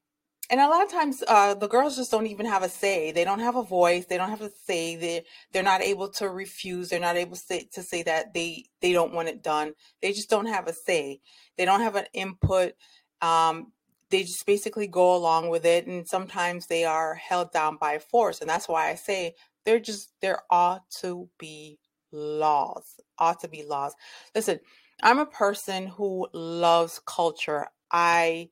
and 0.50 0.60
a 0.60 0.68
lot 0.68 0.84
of 0.84 0.90
times 0.90 1.22
uh, 1.26 1.54
the 1.54 1.68
girls 1.68 1.96
just 1.96 2.10
don't 2.10 2.26
even 2.26 2.46
have 2.46 2.62
a 2.62 2.68
say. 2.68 3.10
They 3.12 3.24
don't 3.24 3.40
have 3.40 3.56
a 3.56 3.62
voice. 3.62 4.06
They 4.06 4.16
don't 4.16 4.30
have 4.30 4.42
a 4.42 4.50
say. 4.64 4.96
They 4.96 5.24
they're 5.52 5.62
not 5.62 5.82
able 5.82 6.08
to 6.12 6.28
refuse. 6.28 6.88
They're 6.88 7.00
not 7.00 7.16
able 7.16 7.36
to 7.36 7.42
say, 7.42 7.68
to 7.72 7.82
say 7.82 8.02
that 8.04 8.32
they 8.34 8.66
they 8.80 8.92
don't 8.92 9.12
want 9.12 9.28
it 9.28 9.42
done. 9.42 9.72
They 10.02 10.12
just 10.12 10.30
don't 10.30 10.46
have 10.46 10.68
a 10.68 10.72
say. 10.72 11.20
They 11.56 11.64
don't 11.64 11.80
have 11.80 11.96
an 11.96 12.06
input. 12.12 12.74
Um, 13.20 13.72
they 14.10 14.22
just 14.22 14.46
basically 14.46 14.86
go 14.86 15.16
along 15.16 15.48
with 15.48 15.64
it, 15.64 15.86
and 15.86 16.06
sometimes 16.06 16.66
they 16.66 16.84
are 16.84 17.14
held 17.14 17.50
down 17.52 17.76
by 17.76 17.98
force. 17.98 18.40
And 18.40 18.48
that's 18.48 18.68
why 18.68 18.90
I 18.90 18.94
say 18.94 19.34
there 19.64 19.80
just 19.80 20.12
there 20.20 20.40
ought 20.50 20.88
to 21.00 21.28
be 21.38 21.78
laws. 22.12 23.00
Ought 23.18 23.40
to 23.40 23.48
be 23.48 23.64
laws. 23.64 23.94
Listen, 24.34 24.60
I'm 25.02 25.18
a 25.18 25.26
person 25.26 25.88
who 25.88 26.28
loves 26.32 27.00
culture. 27.04 27.66
I 27.90 28.50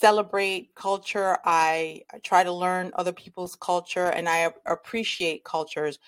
celebrate 0.00 0.74
culture. 0.74 1.38
I, 1.44 2.02
try 2.22 2.44
to 2.44 2.52
learn 2.52 2.92
other 2.94 3.12
people's 3.12 3.56
culture 3.56 4.06
and 4.06 4.28
I 4.28 4.52
appreciate 4.66 5.44
cultures. 5.44 5.98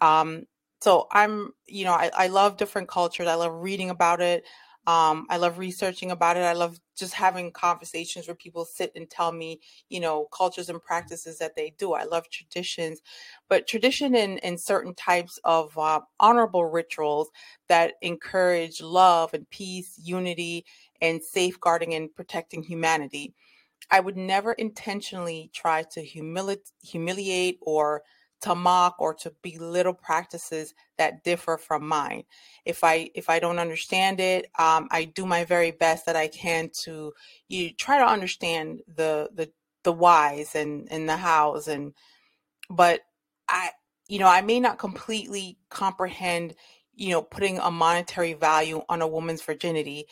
Um, 0.00 0.46
so 0.80 1.06
I'm, 1.12 1.52
you 1.66 1.84
know, 1.84 1.92
I, 1.92 2.10
I 2.16 2.26
love 2.28 2.56
different 2.56 2.88
cultures. 2.88 3.28
I 3.28 3.34
love 3.34 3.62
reading 3.62 3.90
about 3.90 4.20
it. 4.20 4.44
Um, 4.86 5.26
I 5.28 5.36
love 5.36 5.58
researching 5.58 6.10
about 6.10 6.36
it. 6.36 6.40
I 6.40 6.54
love 6.54 6.80
just 6.96 7.14
having 7.14 7.52
conversations 7.52 8.26
where 8.26 8.34
people 8.34 8.64
sit 8.64 8.90
and 8.96 9.08
tell 9.08 9.30
me, 9.30 9.60
you 9.88 10.00
know, 10.00 10.26
cultures 10.32 10.68
and 10.68 10.82
practices 10.82 11.38
that 11.38 11.54
they 11.54 11.74
do. 11.78 11.92
I 11.92 12.04
love 12.04 12.28
traditions, 12.30 13.00
but 13.48 13.66
tradition 13.66 14.14
in, 14.14 14.38
in 14.38 14.56
certain 14.58 14.94
types 14.94 15.38
of 15.44 15.76
uh, 15.78 16.00
honorable 16.18 16.64
rituals 16.64 17.30
that 17.68 17.94
encourage 18.02 18.80
love 18.80 19.34
and 19.34 19.48
peace, 19.50 19.98
unity, 20.02 20.64
and 21.00 21.22
safeguarding 21.22 21.94
and 21.94 22.14
protecting 22.14 22.62
humanity. 22.62 23.34
I 23.90 24.00
would 24.00 24.16
never 24.16 24.52
intentionally 24.52 25.50
try 25.52 25.82
to 25.92 26.00
humili- 26.04 26.58
humiliate 26.82 27.58
or 27.62 28.02
to 28.42 28.54
mock 28.54 28.96
or 28.98 29.14
to 29.14 29.32
belittle 29.42 29.94
practices 29.94 30.74
that 30.98 31.22
differ 31.24 31.58
from 31.58 31.86
mine. 31.86 32.24
If 32.64 32.82
I 32.84 33.10
if 33.14 33.28
I 33.28 33.38
don't 33.38 33.58
understand 33.58 34.20
it, 34.20 34.46
um, 34.58 34.88
I 34.90 35.04
do 35.04 35.26
my 35.26 35.44
very 35.44 35.70
best 35.70 36.06
that 36.06 36.16
I 36.16 36.28
can 36.28 36.70
to 36.84 37.12
you 37.48 37.72
try 37.72 37.98
to 37.98 38.04
understand 38.04 38.80
the 38.86 39.30
the 39.34 39.50
the 39.84 39.92
whys 39.92 40.54
and 40.54 40.88
and 40.90 41.08
the 41.08 41.16
hows 41.16 41.68
and 41.68 41.94
but 42.68 43.00
I 43.48 43.70
you 44.08 44.18
know 44.18 44.28
I 44.28 44.42
may 44.42 44.60
not 44.60 44.78
completely 44.78 45.58
comprehend 45.68 46.54
you 46.94 47.10
know 47.10 47.22
putting 47.22 47.58
a 47.58 47.70
monetary 47.70 48.34
value 48.34 48.82
on 48.88 49.02
a 49.02 49.08
woman's 49.08 49.42
virginity 49.42 50.06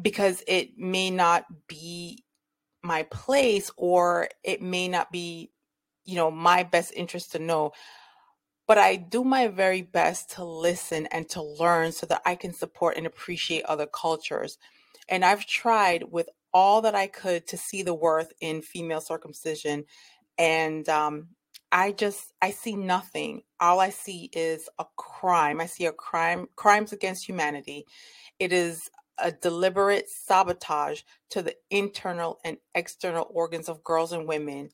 because 0.00 0.42
it 0.46 0.76
may 0.78 1.10
not 1.10 1.44
be 1.68 2.22
my 2.82 3.02
place 3.04 3.70
or 3.76 4.28
it 4.44 4.62
may 4.62 4.88
not 4.88 5.10
be 5.10 5.50
you 6.06 6.16
know 6.16 6.30
my 6.30 6.62
best 6.62 6.92
interest 6.96 7.32
to 7.32 7.38
know 7.38 7.72
but 8.66 8.78
I 8.78 8.96
do 8.96 9.22
my 9.22 9.48
very 9.48 9.82
best 9.82 10.32
to 10.32 10.44
listen 10.44 11.06
and 11.06 11.28
to 11.30 11.42
learn 11.42 11.92
so 11.92 12.06
that 12.06 12.22
I 12.26 12.34
can 12.34 12.52
support 12.52 12.96
and 12.96 13.06
appreciate 13.06 13.64
other 13.64 13.86
cultures. 13.86 14.58
And 15.08 15.24
I've 15.24 15.46
tried 15.46 16.04
with 16.10 16.28
all 16.52 16.82
that 16.82 16.94
I 16.94 17.06
could 17.06 17.46
to 17.48 17.56
see 17.56 17.82
the 17.82 17.94
worth 17.94 18.32
in 18.40 18.62
female 18.62 19.00
circumcision. 19.00 19.84
And 20.36 20.88
um, 20.88 21.28
I 21.70 21.92
just, 21.92 22.32
I 22.42 22.50
see 22.50 22.74
nothing. 22.74 23.42
All 23.60 23.78
I 23.78 23.90
see 23.90 24.30
is 24.32 24.68
a 24.78 24.86
crime. 24.96 25.60
I 25.60 25.66
see 25.66 25.86
a 25.86 25.92
crime, 25.92 26.48
crimes 26.56 26.92
against 26.92 27.28
humanity. 27.28 27.86
It 28.40 28.52
is 28.52 28.90
a 29.18 29.30
deliberate 29.30 30.10
sabotage 30.10 31.02
to 31.30 31.40
the 31.40 31.54
internal 31.70 32.38
and 32.44 32.58
external 32.74 33.28
organs 33.30 33.68
of 33.68 33.84
girls 33.84 34.12
and 34.12 34.26
women 34.26 34.70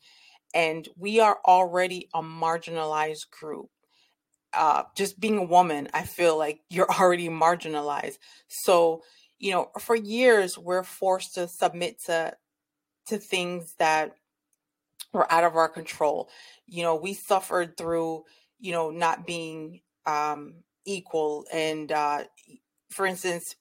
and 0.55 0.89
we 0.97 1.21
are 1.21 1.39
already 1.45 2.09
a 2.15 2.23
marginalized 2.23 3.31
group. 3.31 3.71
Uh, 4.53 4.83
just 4.95 5.19
being 5.19 5.39
a 5.39 5.45
woman, 5.45 5.89
I 5.95 6.03
feel 6.03 6.37
like 6.37 6.61
you're 6.69 6.91
already 7.01 7.29
marginalized. 7.29 8.19
So, 8.49 9.03
you 9.39 9.53
know, 9.53 9.71
for 9.81 9.97
years 9.97 10.59
we're 10.59 10.85
forced 10.85 11.35
to 11.35 11.49
submit 11.49 12.03
to 12.05 12.37
to 13.07 13.19
things 13.19 13.75
that 13.79 14.13
were 15.13 15.31
out 15.33 15.45
of 15.45 15.57
our 15.57 15.69
control. 15.69 16.29
You 16.67 16.83
know, 16.83 16.95
we 16.95 17.15
suffered 17.15 17.77
through, 17.77 18.25
you 18.61 18.73
know, 18.73 18.91
not 18.91 19.27
being 19.27 19.81
um, 20.07 20.55
equal, 20.85 21.47
and 21.53 21.91
uh, 21.91 22.25
for 22.91 23.07
instance, 23.07 23.57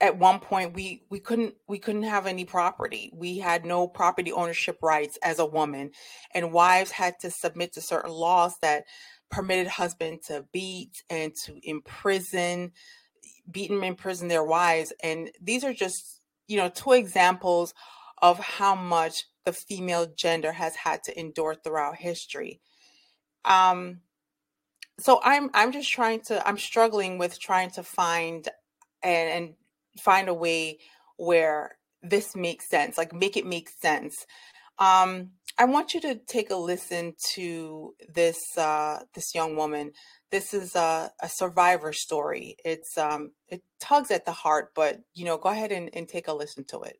at 0.00 0.18
one 0.18 0.40
point 0.40 0.74
we 0.74 1.04
we 1.08 1.18
couldn't 1.18 1.54
we 1.66 1.78
couldn't 1.78 2.02
have 2.02 2.26
any 2.26 2.44
property. 2.44 3.10
We 3.14 3.38
had 3.38 3.64
no 3.64 3.88
property 3.88 4.32
ownership 4.32 4.78
rights 4.82 5.18
as 5.22 5.38
a 5.38 5.46
woman 5.46 5.90
and 6.34 6.52
wives 6.52 6.90
had 6.90 7.18
to 7.20 7.30
submit 7.30 7.72
to 7.74 7.80
certain 7.80 8.10
laws 8.10 8.56
that 8.60 8.84
permitted 9.30 9.66
husbands 9.66 10.26
to 10.26 10.44
beat 10.52 11.02
and 11.08 11.34
to 11.44 11.58
imprison 11.62 12.72
beat 13.50 13.70
and 13.70 13.84
imprison 13.84 14.28
their 14.28 14.44
wives 14.44 14.92
and 15.02 15.30
these 15.40 15.64
are 15.64 15.72
just 15.72 16.20
you 16.46 16.56
know 16.56 16.68
two 16.68 16.92
examples 16.92 17.72
of 18.22 18.38
how 18.38 18.74
much 18.74 19.24
the 19.44 19.52
female 19.52 20.06
gender 20.16 20.52
has 20.52 20.76
had 20.76 21.02
to 21.04 21.18
endure 21.18 21.54
throughout 21.54 21.96
history. 21.96 22.60
Um 23.44 24.00
so 24.98 25.20
i'm 25.22 25.50
i'm 25.52 25.72
just 25.72 25.90
trying 25.90 26.20
to 26.20 26.46
i'm 26.48 26.56
struggling 26.58 27.18
with 27.18 27.38
trying 27.38 27.70
to 27.70 27.82
find 27.82 28.48
and 29.02 29.54
find 29.98 30.28
a 30.28 30.34
way 30.34 30.78
where 31.16 31.76
this 32.02 32.36
makes 32.36 32.68
sense, 32.68 32.98
like 32.98 33.12
make 33.12 33.36
it 33.36 33.46
make 33.46 33.68
sense. 33.70 34.26
Um, 34.78 35.30
I 35.58 35.64
want 35.64 35.94
you 35.94 36.00
to 36.02 36.16
take 36.16 36.50
a 36.50 36.56
listen 36.56 37.14
to 37.34 37.94
this 38.12 38.38
uh, 38.58 39.00
this 39.14 39.34
young 39.34 39.56
woman. 39.56 39.92
This 40.30 40.52
is 40.52 40.74
a, 40.74 41.10
a 41.20 41.28
survivor 41.28 41.92
story. 41.92 42.56
It's 42.64 42.98
um, 42.98 43.32
it 43.48 43.62
tugs 43.80 44.10
at 44.10 44.26
the 44.26 44.32
heart, 44.32 44.72
but 44.74 45.00
you 45.14 45.24
know, 45.24 45.38
go 45.38 45.48
ahead 45.48 45.72
and, 45.72 45.88
and 45.94 46.08
take 46.08 46.28
a 46.28 46.32
listen 46.32 46.64
to 46.64 46.82
it. 46.82 46.98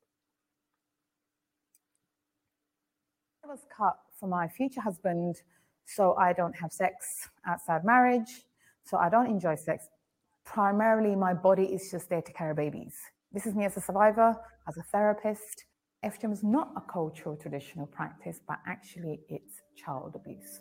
I 3.44 3.48
was 3.48 3.60
cut 3.76 3.98
for 4.18 4.28
my 4.28 4.48
future 4.48 4.80
husband, 4.80 5.36
so 5.84 6.14
I 6.14 6.32
don't 6.32 6.56
have 6.56 6.72
sex 6.72 7.28
outside 7.46 7.84
marriage. 7.84 8.46
So 8.84 8.96
I 8.96 9.08
don't 9.08 9.26
enjoy 9.26 9.56
sex 9.56 9.88
primarily 10.46 11.14
my 11.14 11.34
body 11.34 11.64
is 11.64 11.90
just 11.90 12.08
there 12.08 12.22
to 12.22 12.32
carry 12.32 12.54
babies. 12.54 12.94
This 13.32 13.46
is 13.46 13.54
me 13.54 13.66
as 13.66 13.76
a 13.76 13.80
survivor, 13.80 14.34
as 14.66 14.78
a 14.78 14.82
therapist. 14.84 15.64
FGM 16.04 16.32
is 16.32 16.42
not 16.42 16.70
a 16.76 16.80
cultural 16.80 17.36
traditional 17.36 17.86
practice, 17.86 18.40
but 18.48 18.58
actually 18.66 19.20
it's 19.28 19.60
child 19.76 20.14
abuse. 20.14 20.60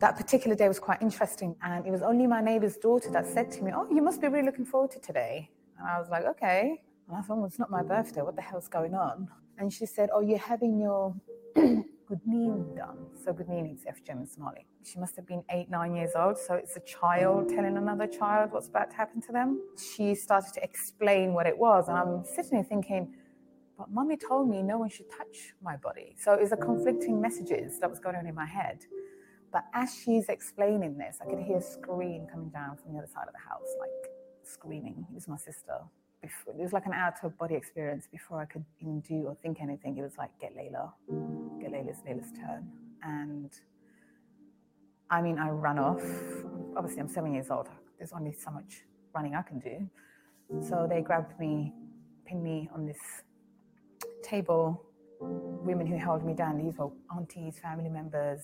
that 0.00 0.16
particular 0.16 0.56
day 0.56 0.68
was 0.68 0.78
quite 0.78 1.00
interesting. 1.02 1.56
And 1.62 1.86
it 1.86 1.90
was 1.90 2.02
only 2.02 2.26
my 2.26 2.40
neighbor's 2.40 2.76
daughter 2.76 3.10
that 3.10 3.26
said 3.26 3.50
to 3.52 3.62
me, 3.62 3.72
Oh, 3.74 3.86
you 3.90 4.02
must 4.02 4.20
be 4.20 4.28
really 4.28 4.46
looking 4.46 4.64
forward 4.64 4.90
to 4.92 5.00
today. 5.00 5.50
And 5.78 5.88
I 5.88 5.98
was 5.98 6.08
like, 6.08 6.24
Okay. 6.24 6.80
And 7.08 7.16
I 7.16 7.22
thought, 7.22 7.38
well, 7.38 7.46
it's 7.46 7.58
not 7.58 7.70
my 7.70 7.82
birthday. 7.82 8.22
What 8.22 8.36
the 8.36 8.42
hell's 8.42 8.68
going 8.68 8.94
on? 8.94 9.28
And 9.58 9.72
she 9.72 9.86
said, 9.86 10.10
Oh, 10.12 10.20
you're 10.20 10.38
having 10.38 10.78
your 10.78 11.14
Gudnin 12.08 12.74
done. 12.74 12.96
So 13.22 13.32
Gudnin 13.32 13.74
is 13.74 13.84
FGM 13.84 14.20
in 14.20 14.26
Somali. 14.26 14.66
She 14.82 14.98
must 14.98 15.14
have 15.16 15.26
been 15.26 15.42
eight, 15.50 15.68
nine 15.68 15.94
years 15.94 16.12
old. 16.16 16.38
So 16.38 16.54
it's 16.54 16.76
a 16.76 16.80
child 16.80 17.50
telling 17.50 17.76
another 17.76 18.06
child 18.06 18.52
what's 18.52 18.68
about 18.68 18.90
to 18.90 18.96
happen 18.96 19.20
to 19.22 19.32
them. 19.32 19.60
She 19.76 20.14
started 20.14 20.54
to 20.54 20.62
explain 20.62 21.34
what 21.34 21.46
it 21.46 21.56
was. 21.56 21.88
And 21.88 21.98
I'm 21.98 22.24
sitting 22.24 22.52
there 22.52 22.64
thinking, 22.64 23.14
but 23.76 23.90
mommy 23.90 24.16
told 24.16 24.48
me 24.48 24.62
no 24.62 24.78
one 24.78 24.88
should 24.88 25.10
touch 25.10 25.54
my 25.62 25.76
body. 25.76 26.16
So 26.18 26.32
it 26.32 26.40
was 26.40 26.52
a 26.52 26.56
conflicting 26.56 27.20
messages 27.20 27.78
that 27.80 27.90
was 27.90 27.98
going 27.98 28.16
on 28.16 28.26
in 28.26 28.34
my 28.34 28.46
head. 28.46 28.86
But 29.52 29.64
as 29.74 29.94
she's 29.94 30.28
explaining 30.28 30.96
this, 30.98 31.18
I 31.20 31.26
could 31.26 31.40
hear 31.40 31.58
a 31.58 31.62
scream 31.62 32.26
coming 32.30 32.48
down 32.50 32.76
from 32.76 32.92
the 32.92 32.98
other 32.98 33.06
side 33.06 33.26
of 33.26 33.34
the 33.34 33.48
house, 33.48 33.68
like 33.78 34.12
screaming. 34.42 35.06
It 35.10 35.14
was 35.14 35.28
my 35.28 35.36
sister. 35.36 35.78
Before, 36.20 36.52
it 36.52 36.60
was 36.60 36.72
like 36.72 36.86
an 36.86 36.92
out 36.92 37.14
of 37.22 37.38
body 37.38 37.54
experience 37.54 38.08
before 38.10 38.40
I 38.40 38.44
could 38.44 38.64
even 38.80 39.00
do 39.00 39.26
or 39.28 39.36
think 39.36 39.60
anything. 39.60 39.96
It 39.98 40.02
was 40.02 40.18
like, 40.18 40.30
get 40.40 40.52
Layla, 40.56 40.90
get 41.60 41.70
Layla's 41.70 42.02
Layla's 42.06 42.32
turn. 42.32 42.68
And 43.02 43.52
I 45.10 45.22
mean, 45.22 45.38
I 45.38 45.48
ran 45.50 45.78
off. 45.78 46.02
Obviously, 46.76 47.00
I'm 47.00 47.08
seven 47.08 47.32
years 47.32 47.50
old. 47.50 47.68
There's 47.98 48.12
only 48.12 48.32
so 48.32 48.50
much 48.50 48.82
running 49.14 49.34
I 49.34 49.42
can 49.42 49.60
do. 49.60 49.88
So 50.60 50.86
they 50.90 51.02
grabbed 51.02 51.38
me, 51.38 51.72
pinned 52.26 52.42
me 52.42 52.68
on 52.74 52.84
this 52.84 52.98
table. 54.22 54.84
Women 55.20 55.86
who 55.86 55.96
held 55.96 56.24
me 56.24 56.34
down, 56.34 56.58
these 56.58 56.76
were 56.78 56.90
aunties, 57.14 57.58
family 57.60 57.88
members, 57.88 58.40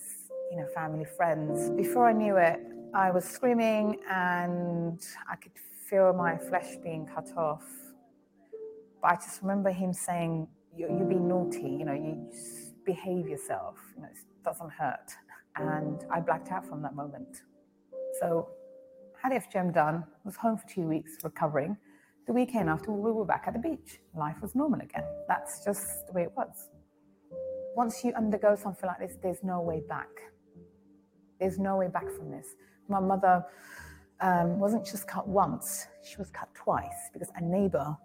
you 0.51 0.57
know, 0.57 0.67
family, 0.73 1.05
friends. 1.05 1.69
Before 1.71 2.07
I 2.07 2.13
knew 2.13 2.37
it, 2.37 2.59
I 2.93 3.11
was 3.11 3.25
screaming 3.25 3.99
and 4.09 5.01
I 5.29 5.35
could 5.35 5.51
feel 5.89 6.13
my 6.13 6.37
flesh 6.37 6.75
being 6.83 7.05
cut 7.05 7.29
off. 7.37 7.63
But 9.01 9.11
I 9.11 9.15
just 9.15 9.41
remember 9.41 9.71
him 9.71 9.93
saying, 9.93 10.47
You're, 10.75 10.89
you're 10.89 11.05
being 11.05 11.27
naughty, 11.27 11.69
you 11.79 11.85
know, 11.85 11.93
you 11.93 12.31
behave 12.85 13.27
yourself, 13.27 13.77
you 13.95 14.01
know, 14.01 14.09
it 14.09 14.17
doesn't 14.43 14.71
hurt. 14.71 15.11
And 15.57 16.03
I 16.11 16.19
blacked 16.19 16.51
out 16.51 16.65
from 16.65 16.81
that 16.81 16.95
moment. 16.95 17.41
So, 18.19 18.49
had 19.21 19.31
FGM 19.31 19.73
done, 19.73 20.03
was 20.23 20.35
home 20.35 20.57
for 20.57 20.67
two 20.67 20.87
weeks 20.87 21.17
recovering. 21.23 21.77
The 22.27 22.33
weekend 22.33 22.69
after, 22.69 22.91
we 22.91 23.11
were 23.11 23.25
back 23.25 23.45
at 23.47 23.53
the 23.53 23.59
beach. 23.59 23.99
Life 24.15 24.37
was 24.41 24.55
normal 24.55 24.81
again. 24.81 25.03
That's 25.27 25.63
just 25.63 26.07
the 26.07 26.13
way 26.13 26.23
it 26.23 26.31
was. 26.35 26.69
Once 27.75 28.03
you 28.03 28.13
undergo 28.13 28.55
something 28.55 28.87
like 28.87 28.99
this, 28.99 29.17
there's 29.21 29.43
no 29.43 29.61
way 29.61 29.81
back. 29.87 30.09
There's 31.39 31.59
no 31.59 31.77
way 31.77 31.87
back 31.87 32.09
from 32.11 32.31
this. 32.31 32.47
My 32.87 32.99
mother 32.99 33.45
um, 34.21 34.59
wasn't 34.59 34.85
just 34.85 35.07
cut 35.07 35.27
once, 35.27 35.87
she 36.03 36.17
was 36.17 36.29
cut 36.29 36.49
twice 36.55 37.09
because 37.13 37.29
a 37.35 37.43
neighbor 37.43 37.95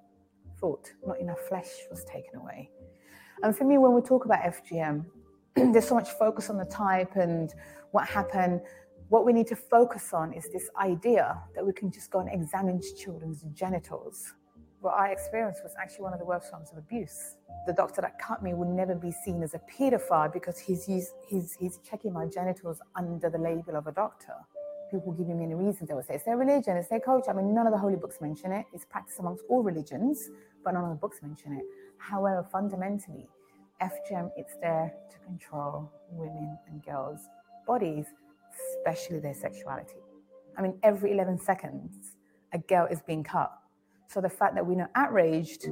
thought 0.58 0.90
not 1.06 1.18
enough 1.20 1.38
flesh 1.48 1.68
was 1.90 2.04
taken 2.04 2.36
away. 2.36 2.70
And 3.42 3.56
for 3.56 3.64
me, 3.64 3.78
when 3.78 3.94
we 3.94 4.02
talk 4.02 4.24
about 4.24 4.40
FGM, 4.40 5.04
there's 5.56 5.88
so 5.88 5.94
much 5.94 6.10
focus 6.10 6.50
on 6.50 6.58
the 6.58 6.66
type 6.66 7.16
and 7.16 7.52
what 7.92 8.06
happened. 8.06 8.60
What 9.08 9.24
we 9.24 9.32
need 9.32 9.46
to 9.48 9.56
focus 9.56 10.12
on 10.12 10.32
is 10.32 10.48
this 10.52 10.68
idea 10.78 11.40
that 11.54 11.64
we 11.64 11.72
can 11.72 11.90
just 11.90 12.10
go 12.10 12.20
and 12.20 12.28
examine 12.30 12.80
children's 12.98 13.42
genitals. 13.54 14.34
What 14.80 14.94
I 14.94 15.08
experienced 15.10 15.62
was 15.62 15.72
actually 15.80 16.02
one 16.02 16.12
of 16.12 16.18
the 16.18 16.24
worst 16.24 16.50
forms 16.50 16.70
of 16.70 16.78
abuse. 16.78 17.36
The 17.66 17.72
doctor 17.72 18.00
that 18.00 18.18
cut 18.18 18.42
me 18.42 18.54
would 18.54 18.68
never 18.68 18.94
be 18.94 19.10
seen 19.10 19.42
as 19.42 19.54
a 19.54 19.60
paedophile 19.70 20.32
because 20.32 20.58
he's, 20.58 20.84
he's, 20.84 21.12
he's, 21.28 21.56
he's 21.58 21.78
checking 21.78 22.12
my 22.12 22.26
genitals 22.26 22.80
under 22.94 23.28
the 23.28 23.38
label 23.38 23.76
of 23.76 23.86
a 23.86 23.92
doctor 23.92 24.34
people 24.90 25.12
giving 25.12 25.38
me 25.38 25.44
any 25.44 25.54
reasons. 25.54 25.88
They 25.88 25.94
will 25.94 26.02
say 26.02 26.14
it's 26.14 26.24
their 26.24 26.36
religion, 26.36 26.76
it's 26.76 26.88
their 26.88 27.00
culture. 27.00 27.30
I 27.30 27.34
mean, 27.34 27.54
none 27.54 27.66
of 27.66 27.72
the 27.72 27.78
holy 27.78 27.96
books 27.96 28.20
mention 28.20 28.52
it. 28.52 28.66
It's 28.72 28.84
practiced 28.84 29.18
amongst 29.18 29.44
all 29.48 29.62
religions, 29.62 30.30
but 30.64 30.74
none 30.74 30.84
of 30.84 30.90
the 30.90 30.96
books 30.96 31.18
mention 31.22 31.52
it. 31.54 31.64
However, 31.98 32.46
fundamentally, 32.50 33.28
FGM, 33.80 34.30
it's 34.36 34.54
there 34.60 34.92
to 35.10 35.18
control 35.20 35.90
women 36.10 36.58
and 36.68 36.84
girls' 36.84 37.20
bodies, 37.66 38.06
especially 38.76 39.20
their 39.20 39.34
sexuality. 39.34 39.96
I 40.56 40.62
mean, 40.62 40.78
every 40.82 41.12
11 41.12 41.38
seconds, 41.38 42.16
a 42.52 42.58
girl 42.58 42.86
is 42.90 43.00
being 43.02 43.24
cut. 43.24 43.52
So 44.08 44.20
the 44.20 44.28
fact 44.28 44.54
that 44.56 44.66
we're 44.66 44.76
not 44.76 44.90
outraged, 44.96 45.68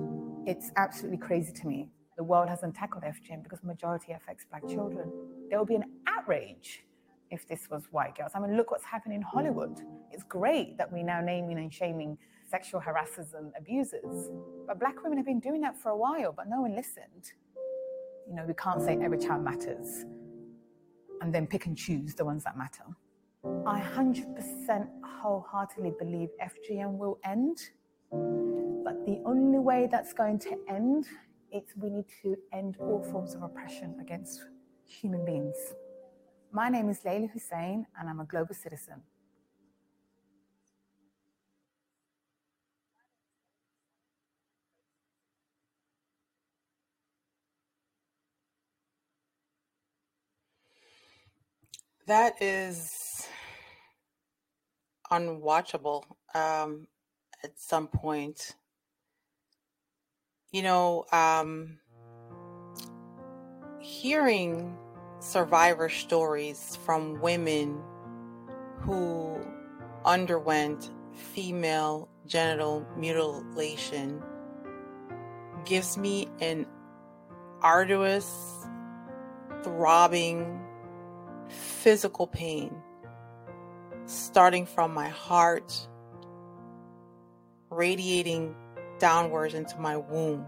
it's 0.47 0.71
absolutely 0.77 1.19
crazy 1.19 1.53
to 1.53 1.67
me. 1.67 1.89
The 2.17 2.25
world 2.25 2.49
hasn't 2.49 2.75
tackled 2.75 3.05
FGM 3.05 3.43
because 3.43 3.63
majority 3.63 4.13
affects 4.13 4.45
black 4.49 4.67
children. 4.69 5.11
There 5.51 5.59
will 5.59 5.67
be 5.67 5.75
an 5.75 5.85
outrage 6.07 6.85
if 7.31 7.47
this 7.47 7.69
was 7.71 7.85
white 7.91 8.17
girls. 8.17 8.33
I 8.35 8.41
mean, 8.41 8.57
look 8.57 8.71
what's 8.71 8.85
happening 8.85 9.17
in 9.17 9.23
Hollywood. 9.23 9.81
It's 10.11 10.23
great 10.23 10.79
that 10.79 10.93
we're 10.93 11.05
now 11.05 11.21
naming 11.21 11.59
and 11.59 11.73
shaming 11.73 12.19
sexual 12.49 12.81
harassers 12.81 13.35
and 13.35 13.53
abusers. 13.57 14.31
But 14.67 14.79
black 14.79 15.03
women 15.03 15.19
have 15.19 15.27
been 15.27 15.41
doing 15.41 15.61
that 15.63 15.77
for 15.77 15.91
a 15.91 15.97
while, 15.97 16.33
but 16.33 16.49
no 16.49 16.63
one 16.63 16.75
listened. 16.75 17.33
You 18.29 18.35
know, 18.35 18.45
we 18.47 18.55
can't 18.55 18.83
say 18.83 18.99
every 19.03 19.19
child 19.19 19.43
matters 19.43 20.05
and 21.21 21.35
then 21.35 21.47
pick 21.47 21.67
and 21.67 21.77
choose 21.77 22.15
the 22.15 22.25
ones 22.25 22.45
that 22.45 22.57
matter. 22.57 22.85
I 23.67 23.81
100% 23.81 24.89
wholeheartedly 25.05 25.93
believe 25.99 26.29
FGM 26.43 26.99
will 26.99 27.19
end, 27.25 27.59
but 28.11 29.05
the 29.07 29.21
only 29.25 29.59
way 29.59 29.89
that's 29.91 30.13
going 30.13 30.39
to 30.41 30.59
end 30.69 31.07
is 31.53 31.63
we 31.77 31.91
need 31.91 32.05
to 32.23 32.37
end 32.53 32.77
all 32.81 33.03
forms 33.03 33.35
of 33.35 33.43
oppression 33.43 33.97
against 34.01 34.45
human 34.85 35.25
beings. 35.25 35.57
My 36.51 36.71
name 36.71 36.89
is 36.89 37.01
Layla 37.01 37.31
Hussein, 37.31 37.87
and 37.99 38.09
I'm 38.09 38.21
a 38.21 38.25
global 38.25 38.55
citizen. 38.55 39.03
That 52.07 52.41
is 52.41 53.29
unwatchable 55.13 56.05
um, 56.35 56.87
at 57.45 57.61
some 57.61 57.89
point. 57.89 58.55
You 60.51 60.63
know, 60.63 61.05
um, 61.13 61.79
hearing 63.81 64.79
survivor 65.21 65.89
stories 65.89 66.77
from 66.85 67.21
women 67.21 67.81
who 68.81 69.39
underwent 70.05 70.91
female 71.13 72.09
genital 72.27 72.87
mutilation 72.97 74.23
gives 75.65 75.99
me 75.99 76.29
an 76.41 76.67
arduous, 77.63 78.67
throbbing, 79.63 80.61
physical 81.49 82.27
pain, 82.27 82.75
starting 84.07 84.65
from 84.67 84.95
my 84.95 85.09
heart, 85.09 85.89
radiating 87.71 88.55
downwards 88.99 89.55
into 89.55 89.79
my 89.79 89.97
womb. 89.97 90.47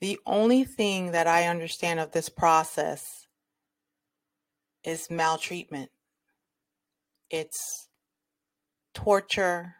The 0.00 0.18
only 0.26 0.64
thing 0.64 1.12
that 1.12 1.26
I 1.26 1.46
understand 1.46 2.00
of 2.00 2.12
this 2.12 2.28
process 2.28 3.26
is 4.84 5.10
maltreatment. 5.10 5.90
It's 7.30 7.88
torture, 8.94 9.76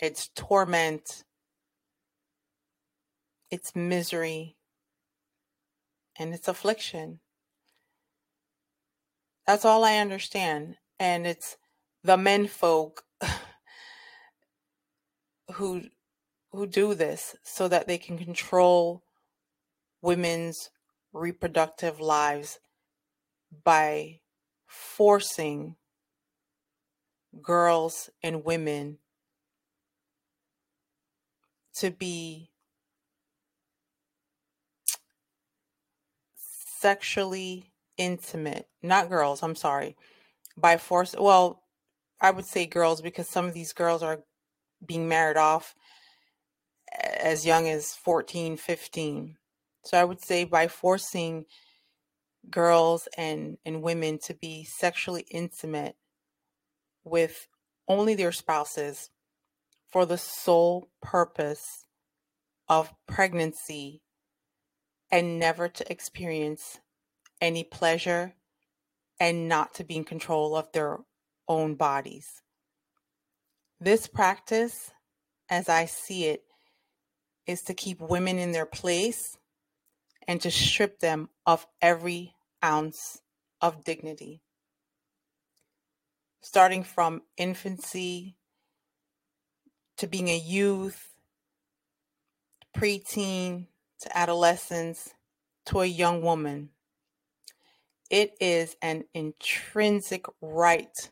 it's 0.00 0.28
torment, 0.34 1.24
it's 3.50 3.74
misery, 3.76 4.56
and 6.18 6.34
it's 6.34 6.48
affliction. 6.48 7.20
That's 9.46 9.64
all 9.64 9.84
I 9.84 9.98
understand. 9.98 10.76
And 10.98 11.26
it's 11.26 11.56
the 12.02 12.16
men 12.16 12.46
folk 12.46 13.04
who 15.52 15.82
who 16.54 16.66
do 16.66 16.94
this 16.94 17.34
so 17.42 17.68
that 17.68 17.86
they 17.86 17.98
can 17.98 18.16
control 18.16 19.02
women's 20.02 20.70
reproductive 21.12 22.00
lives 22.00 22.58
by 23.64 24.20
forcing 24.66 25.76
girls 27.42 28.10
and 28.22 28.44
women 28.44 28.98
to 31.74 31.90
be 31.90 32.50
sexually 36.36 37.72
intimate 37.96 38.68
not 38.82 39.08
girls 39.08 39.42
i'm 39.42 39.54
sorry 39.54 39.96
by 40.56 40.76
force 40.76 41.14
well 41.18 41.62
i 42.20 42.30
would 42.30 42.44
say 42.44 42.66
girls 42.66 43.00
because 43.00 43.28
some 43.28 43.46
of 43.46 43.54
these 43.54 43.72
girls 43.72 44.02
are 44.02 44.20
being 44.84 45.08
married 45.08 45.36
off 45.36 45.74
as 47.00 47.46
young 47.46 47.68
as 47.68 47.94
14, 47.94 48.56
15. 48.56 49.36
So 49.84 49.98
I 49.98 50.04
would 50.04 50.22
say 50.22 50.44
by 50.44 50.68
forcing 50.68 51.44
girls 52.50 53.08
and, 53.16 53.58
and 53.64 53.82
women 53.82 54.18
to 54.24 54.34
be 54.34 54.64
sexually 54.64 55.24
intimate 55.30 55.96
with 57.04 57.46
only 57.88 58.14
their 58.14 58.32
spouses 58.32 59.10
for 59.90 60.06
the 60.06 60.18
sole 60.18 60.88
purpose 61.02 61.84
of 62.68 62.92
pregnancy 63.06 64.02
and 65.10 65.38
never 65.38 65.68
to 65.68 65.92
experience 65.92 66.80
any 67.40 67.62
pleasure 67.62 68.34
and 69.20 69.48
not 69.48 69.74
to 69.74 69.84
be 69.84 69.96
in 69.96 70.04
control 70.04 70.56
of 70.56 70.72
their 70.72 70.98
own 71.46 71.74
bodies. 71.74 72.42
This 73.80 74.06
practice, 74.06 74.90
as 75.48 75.68
I 75.68 75.84
see 75.84 76.24
it, 76.24 76.44
is 77.46 77.62
to 77.62 77.74
keep 77.74 78.00
women 78.00 78.38
in 78.38 78.52
their 78.52 78.66
place 78.66 79.36
and 80.26 80.40
to 80.40 80.50
strip 80.50 81.00
them 81.00 81.28
of 81.46 81.66
every 81.82 82.34
ounce 82.64 83.20
of 83.60 83.84
dignity. 83.84 84.42
Starting 86.40 86.82
from 86.82 87.22
infancy 87.36 88.36
to 89.96 90.06
being 90.06 90.28
a 90.28 90.36
youth, 90.36 91.14
preteen 92.76 93.66
to 94.00 94.16
adolescence 94.16 95.14
to 95.66 95.80
a 95.80 95.86
young 95.86 96.20
woman. 96.22 96.70
It 98.10 98.34
is 98.40 98.76
an 98.82 99.04
intrinsic 99.14 100.26
right 100.42 101.10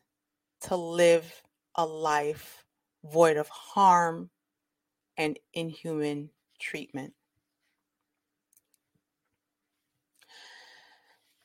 to 0.63 0.77
live 0.77 1.43
a 1.75 1.87
life 1.87 2.65
void 3.05 3.37
of 3.37 3.49
harm 3.49 4.31
and 5.23 5.39
inhuman 5.55 6.31
treatment. 6.59 7.15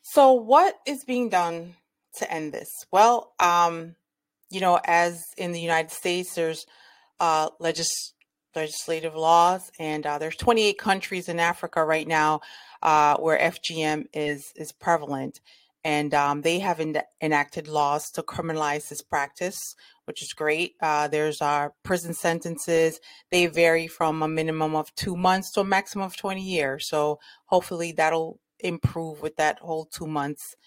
So, 0.02 0.34
what 0.34 0.80
is 0.88 1.04
being 1.06 1.30
done 1.30 1.76
to 2.16 2.32
end 2.32 2.54
this? 2.54 2.70
Well, 2.92 3.34
um, 3.40 3.96
you 4.50 4.62
know, 4.62 4.80
as 4.84 5.22
in 5.38 5.52
the 5.52 5.62
United 5.62 5.92
States, 5.92 6.34
there's 6.34 6.66
uh, 7.20 7.50
legis- 7.60 8.13
legislative 8.56 9.16
laws, 9.16 9.70
and 9.80 10.06
uh, 10.08 10.18
there's 10.18 10.36
28 10.38 10.80
countries 10.80 11.30
in 11.30 11.40
Africa 11.40 11.84
right 11.84 12.08
now 12.08 12.42
uh, 12.82 13.18
where 13.18 13.38
FGM 13.38 14.06
is 14.13 14.52
is 14.56 14.72
prevalent, 14.72 15.40
and 15.88 16.13
um, 16.13 16.41
they 16.41 16.60
have 16.60 16.82
en- 16.82 17.02
enacted 17.21 17.69
laws 17.69 18.12
to 18.12 18.21
criminalize 18.21 18.89
this 18.89 19.02
practice, 19.02 19.73
which 20.04 20.21
is 20.21 20.34
great. 20.34 20.73
Uh, 20.82 21.08
there's 21.08 21.41
our 21.41 21.67
uh, 21.67 21.69
prison 21.82 22.13
sentences; 22.13 23.00
they 23.32 23.45
vary 23.45 23.88
from 23.88 24.21
a 24.21 24.28
minimum 24.28 24.76
of 24.76 24.93
two 24.95 25.15
months 25.15 25.50
to 25.54 25.62
a 25.62 25.63
maximum 25.63 26.04
of 26.04 26.17
20 26.17 26.41
years. 26.41 26.89
So 26.89 27.19
hopefully 27.45 27.93
that'll 27.93 28.41
improve 28.60 29.21
with 29.21 29.38
that 29.38 29.60
whole 29.60 29.86
two 29.86 30.08
months 30.08 30.58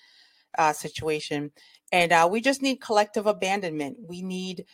uh, 0.56 0.72
situation. 0.72 1.50
And 1.92 2.12
uh, 2.12 2.26
we 2.32 2.40
just 2.40 2.62
need 2.62 2.80
collective 2.80 3.26
abandonment. 3.26 3.98
We 4.08 4.22
need 4.22 4.64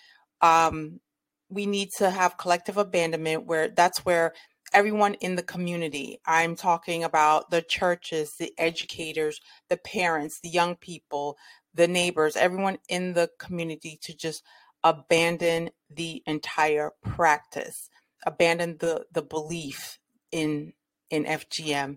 um, 0.42 1.00
we 1.48 1.66
need 1.66 1.90
to 1.98 2.08
have 2.08 2.38
collective 2.38 2.76
abandonment 2.76 3.46
where 3.46 3.68
that's 3.68 4.04
where 4.04 4.32
everyone 4.72 5.14
in 5.14 5.36
the 5.36 5.42
community. 5.42 6.20
I'm 6.26 6.56
talking 6.56 7.04
about 7.04 7.50
the 7.50 7.62
churches 7.62 8.34
the 8.38 8.52
educators 8.58 9.40
the 9.68 9.76
parents 9.76 10.40
the 10.40 10.48
young 10.48 10.76
people 10.76 11.36
the 11.74 11.88
neighbors 11.88 12.36
everyone 12.36 12.78
in 12.88 13.14
the 13.14 13.30
community 13.38 13.98
to 14.02 14.16
just 14.16 14.42
abandon 14.84 15.70
the 15.90 16.22
entire 16.26 16.92
practice 17.02 17.90
abandon 18.26 18.76
the 18.78 19.06
the 19.12 19.22
belief 19.22 19.98
in 20.32 20.72
in 21.10 21.24
fgm 21.24 21.96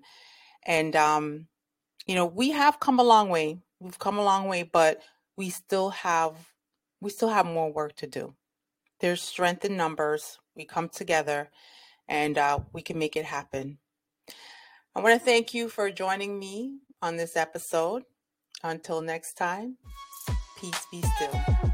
and 0.65 0.95
um 0.95 1.47
you 2.07 2.15
know 2.15 2.25
we 2.25 2.51
have 2.51 2.79
come 2.79 2.99
a 2.99 3.03
long 3.03 3.29
way. 3.29 3.59
We've 3.79 3.99
come 3.99 4.17
a 4.17 4.23
long 4.23 4.47
way 4.47 4.63
but 4.63 5.01
we 5.37 5.49
still 5.49 5.89
have 5.91 6.35
we 7.01 7.09
still 7.09 7.29
have 7.29 7.45
more 7.45 7.71
work 7.71 7.95
to 7.97 8.07
do. 8.07 8.35
There's 8.99 9.21
strength 9.21 9.63
in 9.63 9.77
numbers. 9.77 10.39
We 10.55 10.65
come 10.65 10.89
together 10.89 11.49
and 12.09 12.37
uh, 12.37 12.59
we 12.73 12.81
can 12.81 12.99
make 12.99 13.15
it 13.15 13.25
happen. 13.25 13.77
I 14.95 15.01
want 15.01 15.17
to 15.17 15.23
thank 15.23 15.53
you 15.53 15.69
for 15.69 15.89
joining 15.91 16.37
me 16.37 16.79
on 17.01 17.15
this 17.15 17.37
episode. 17.37 18.03
Until 18.63 19.01
next 19.01 19.35
time, 19.35 19.77
peace 20.59 20.85
be 20.91 21.01
still. 21.15 21.71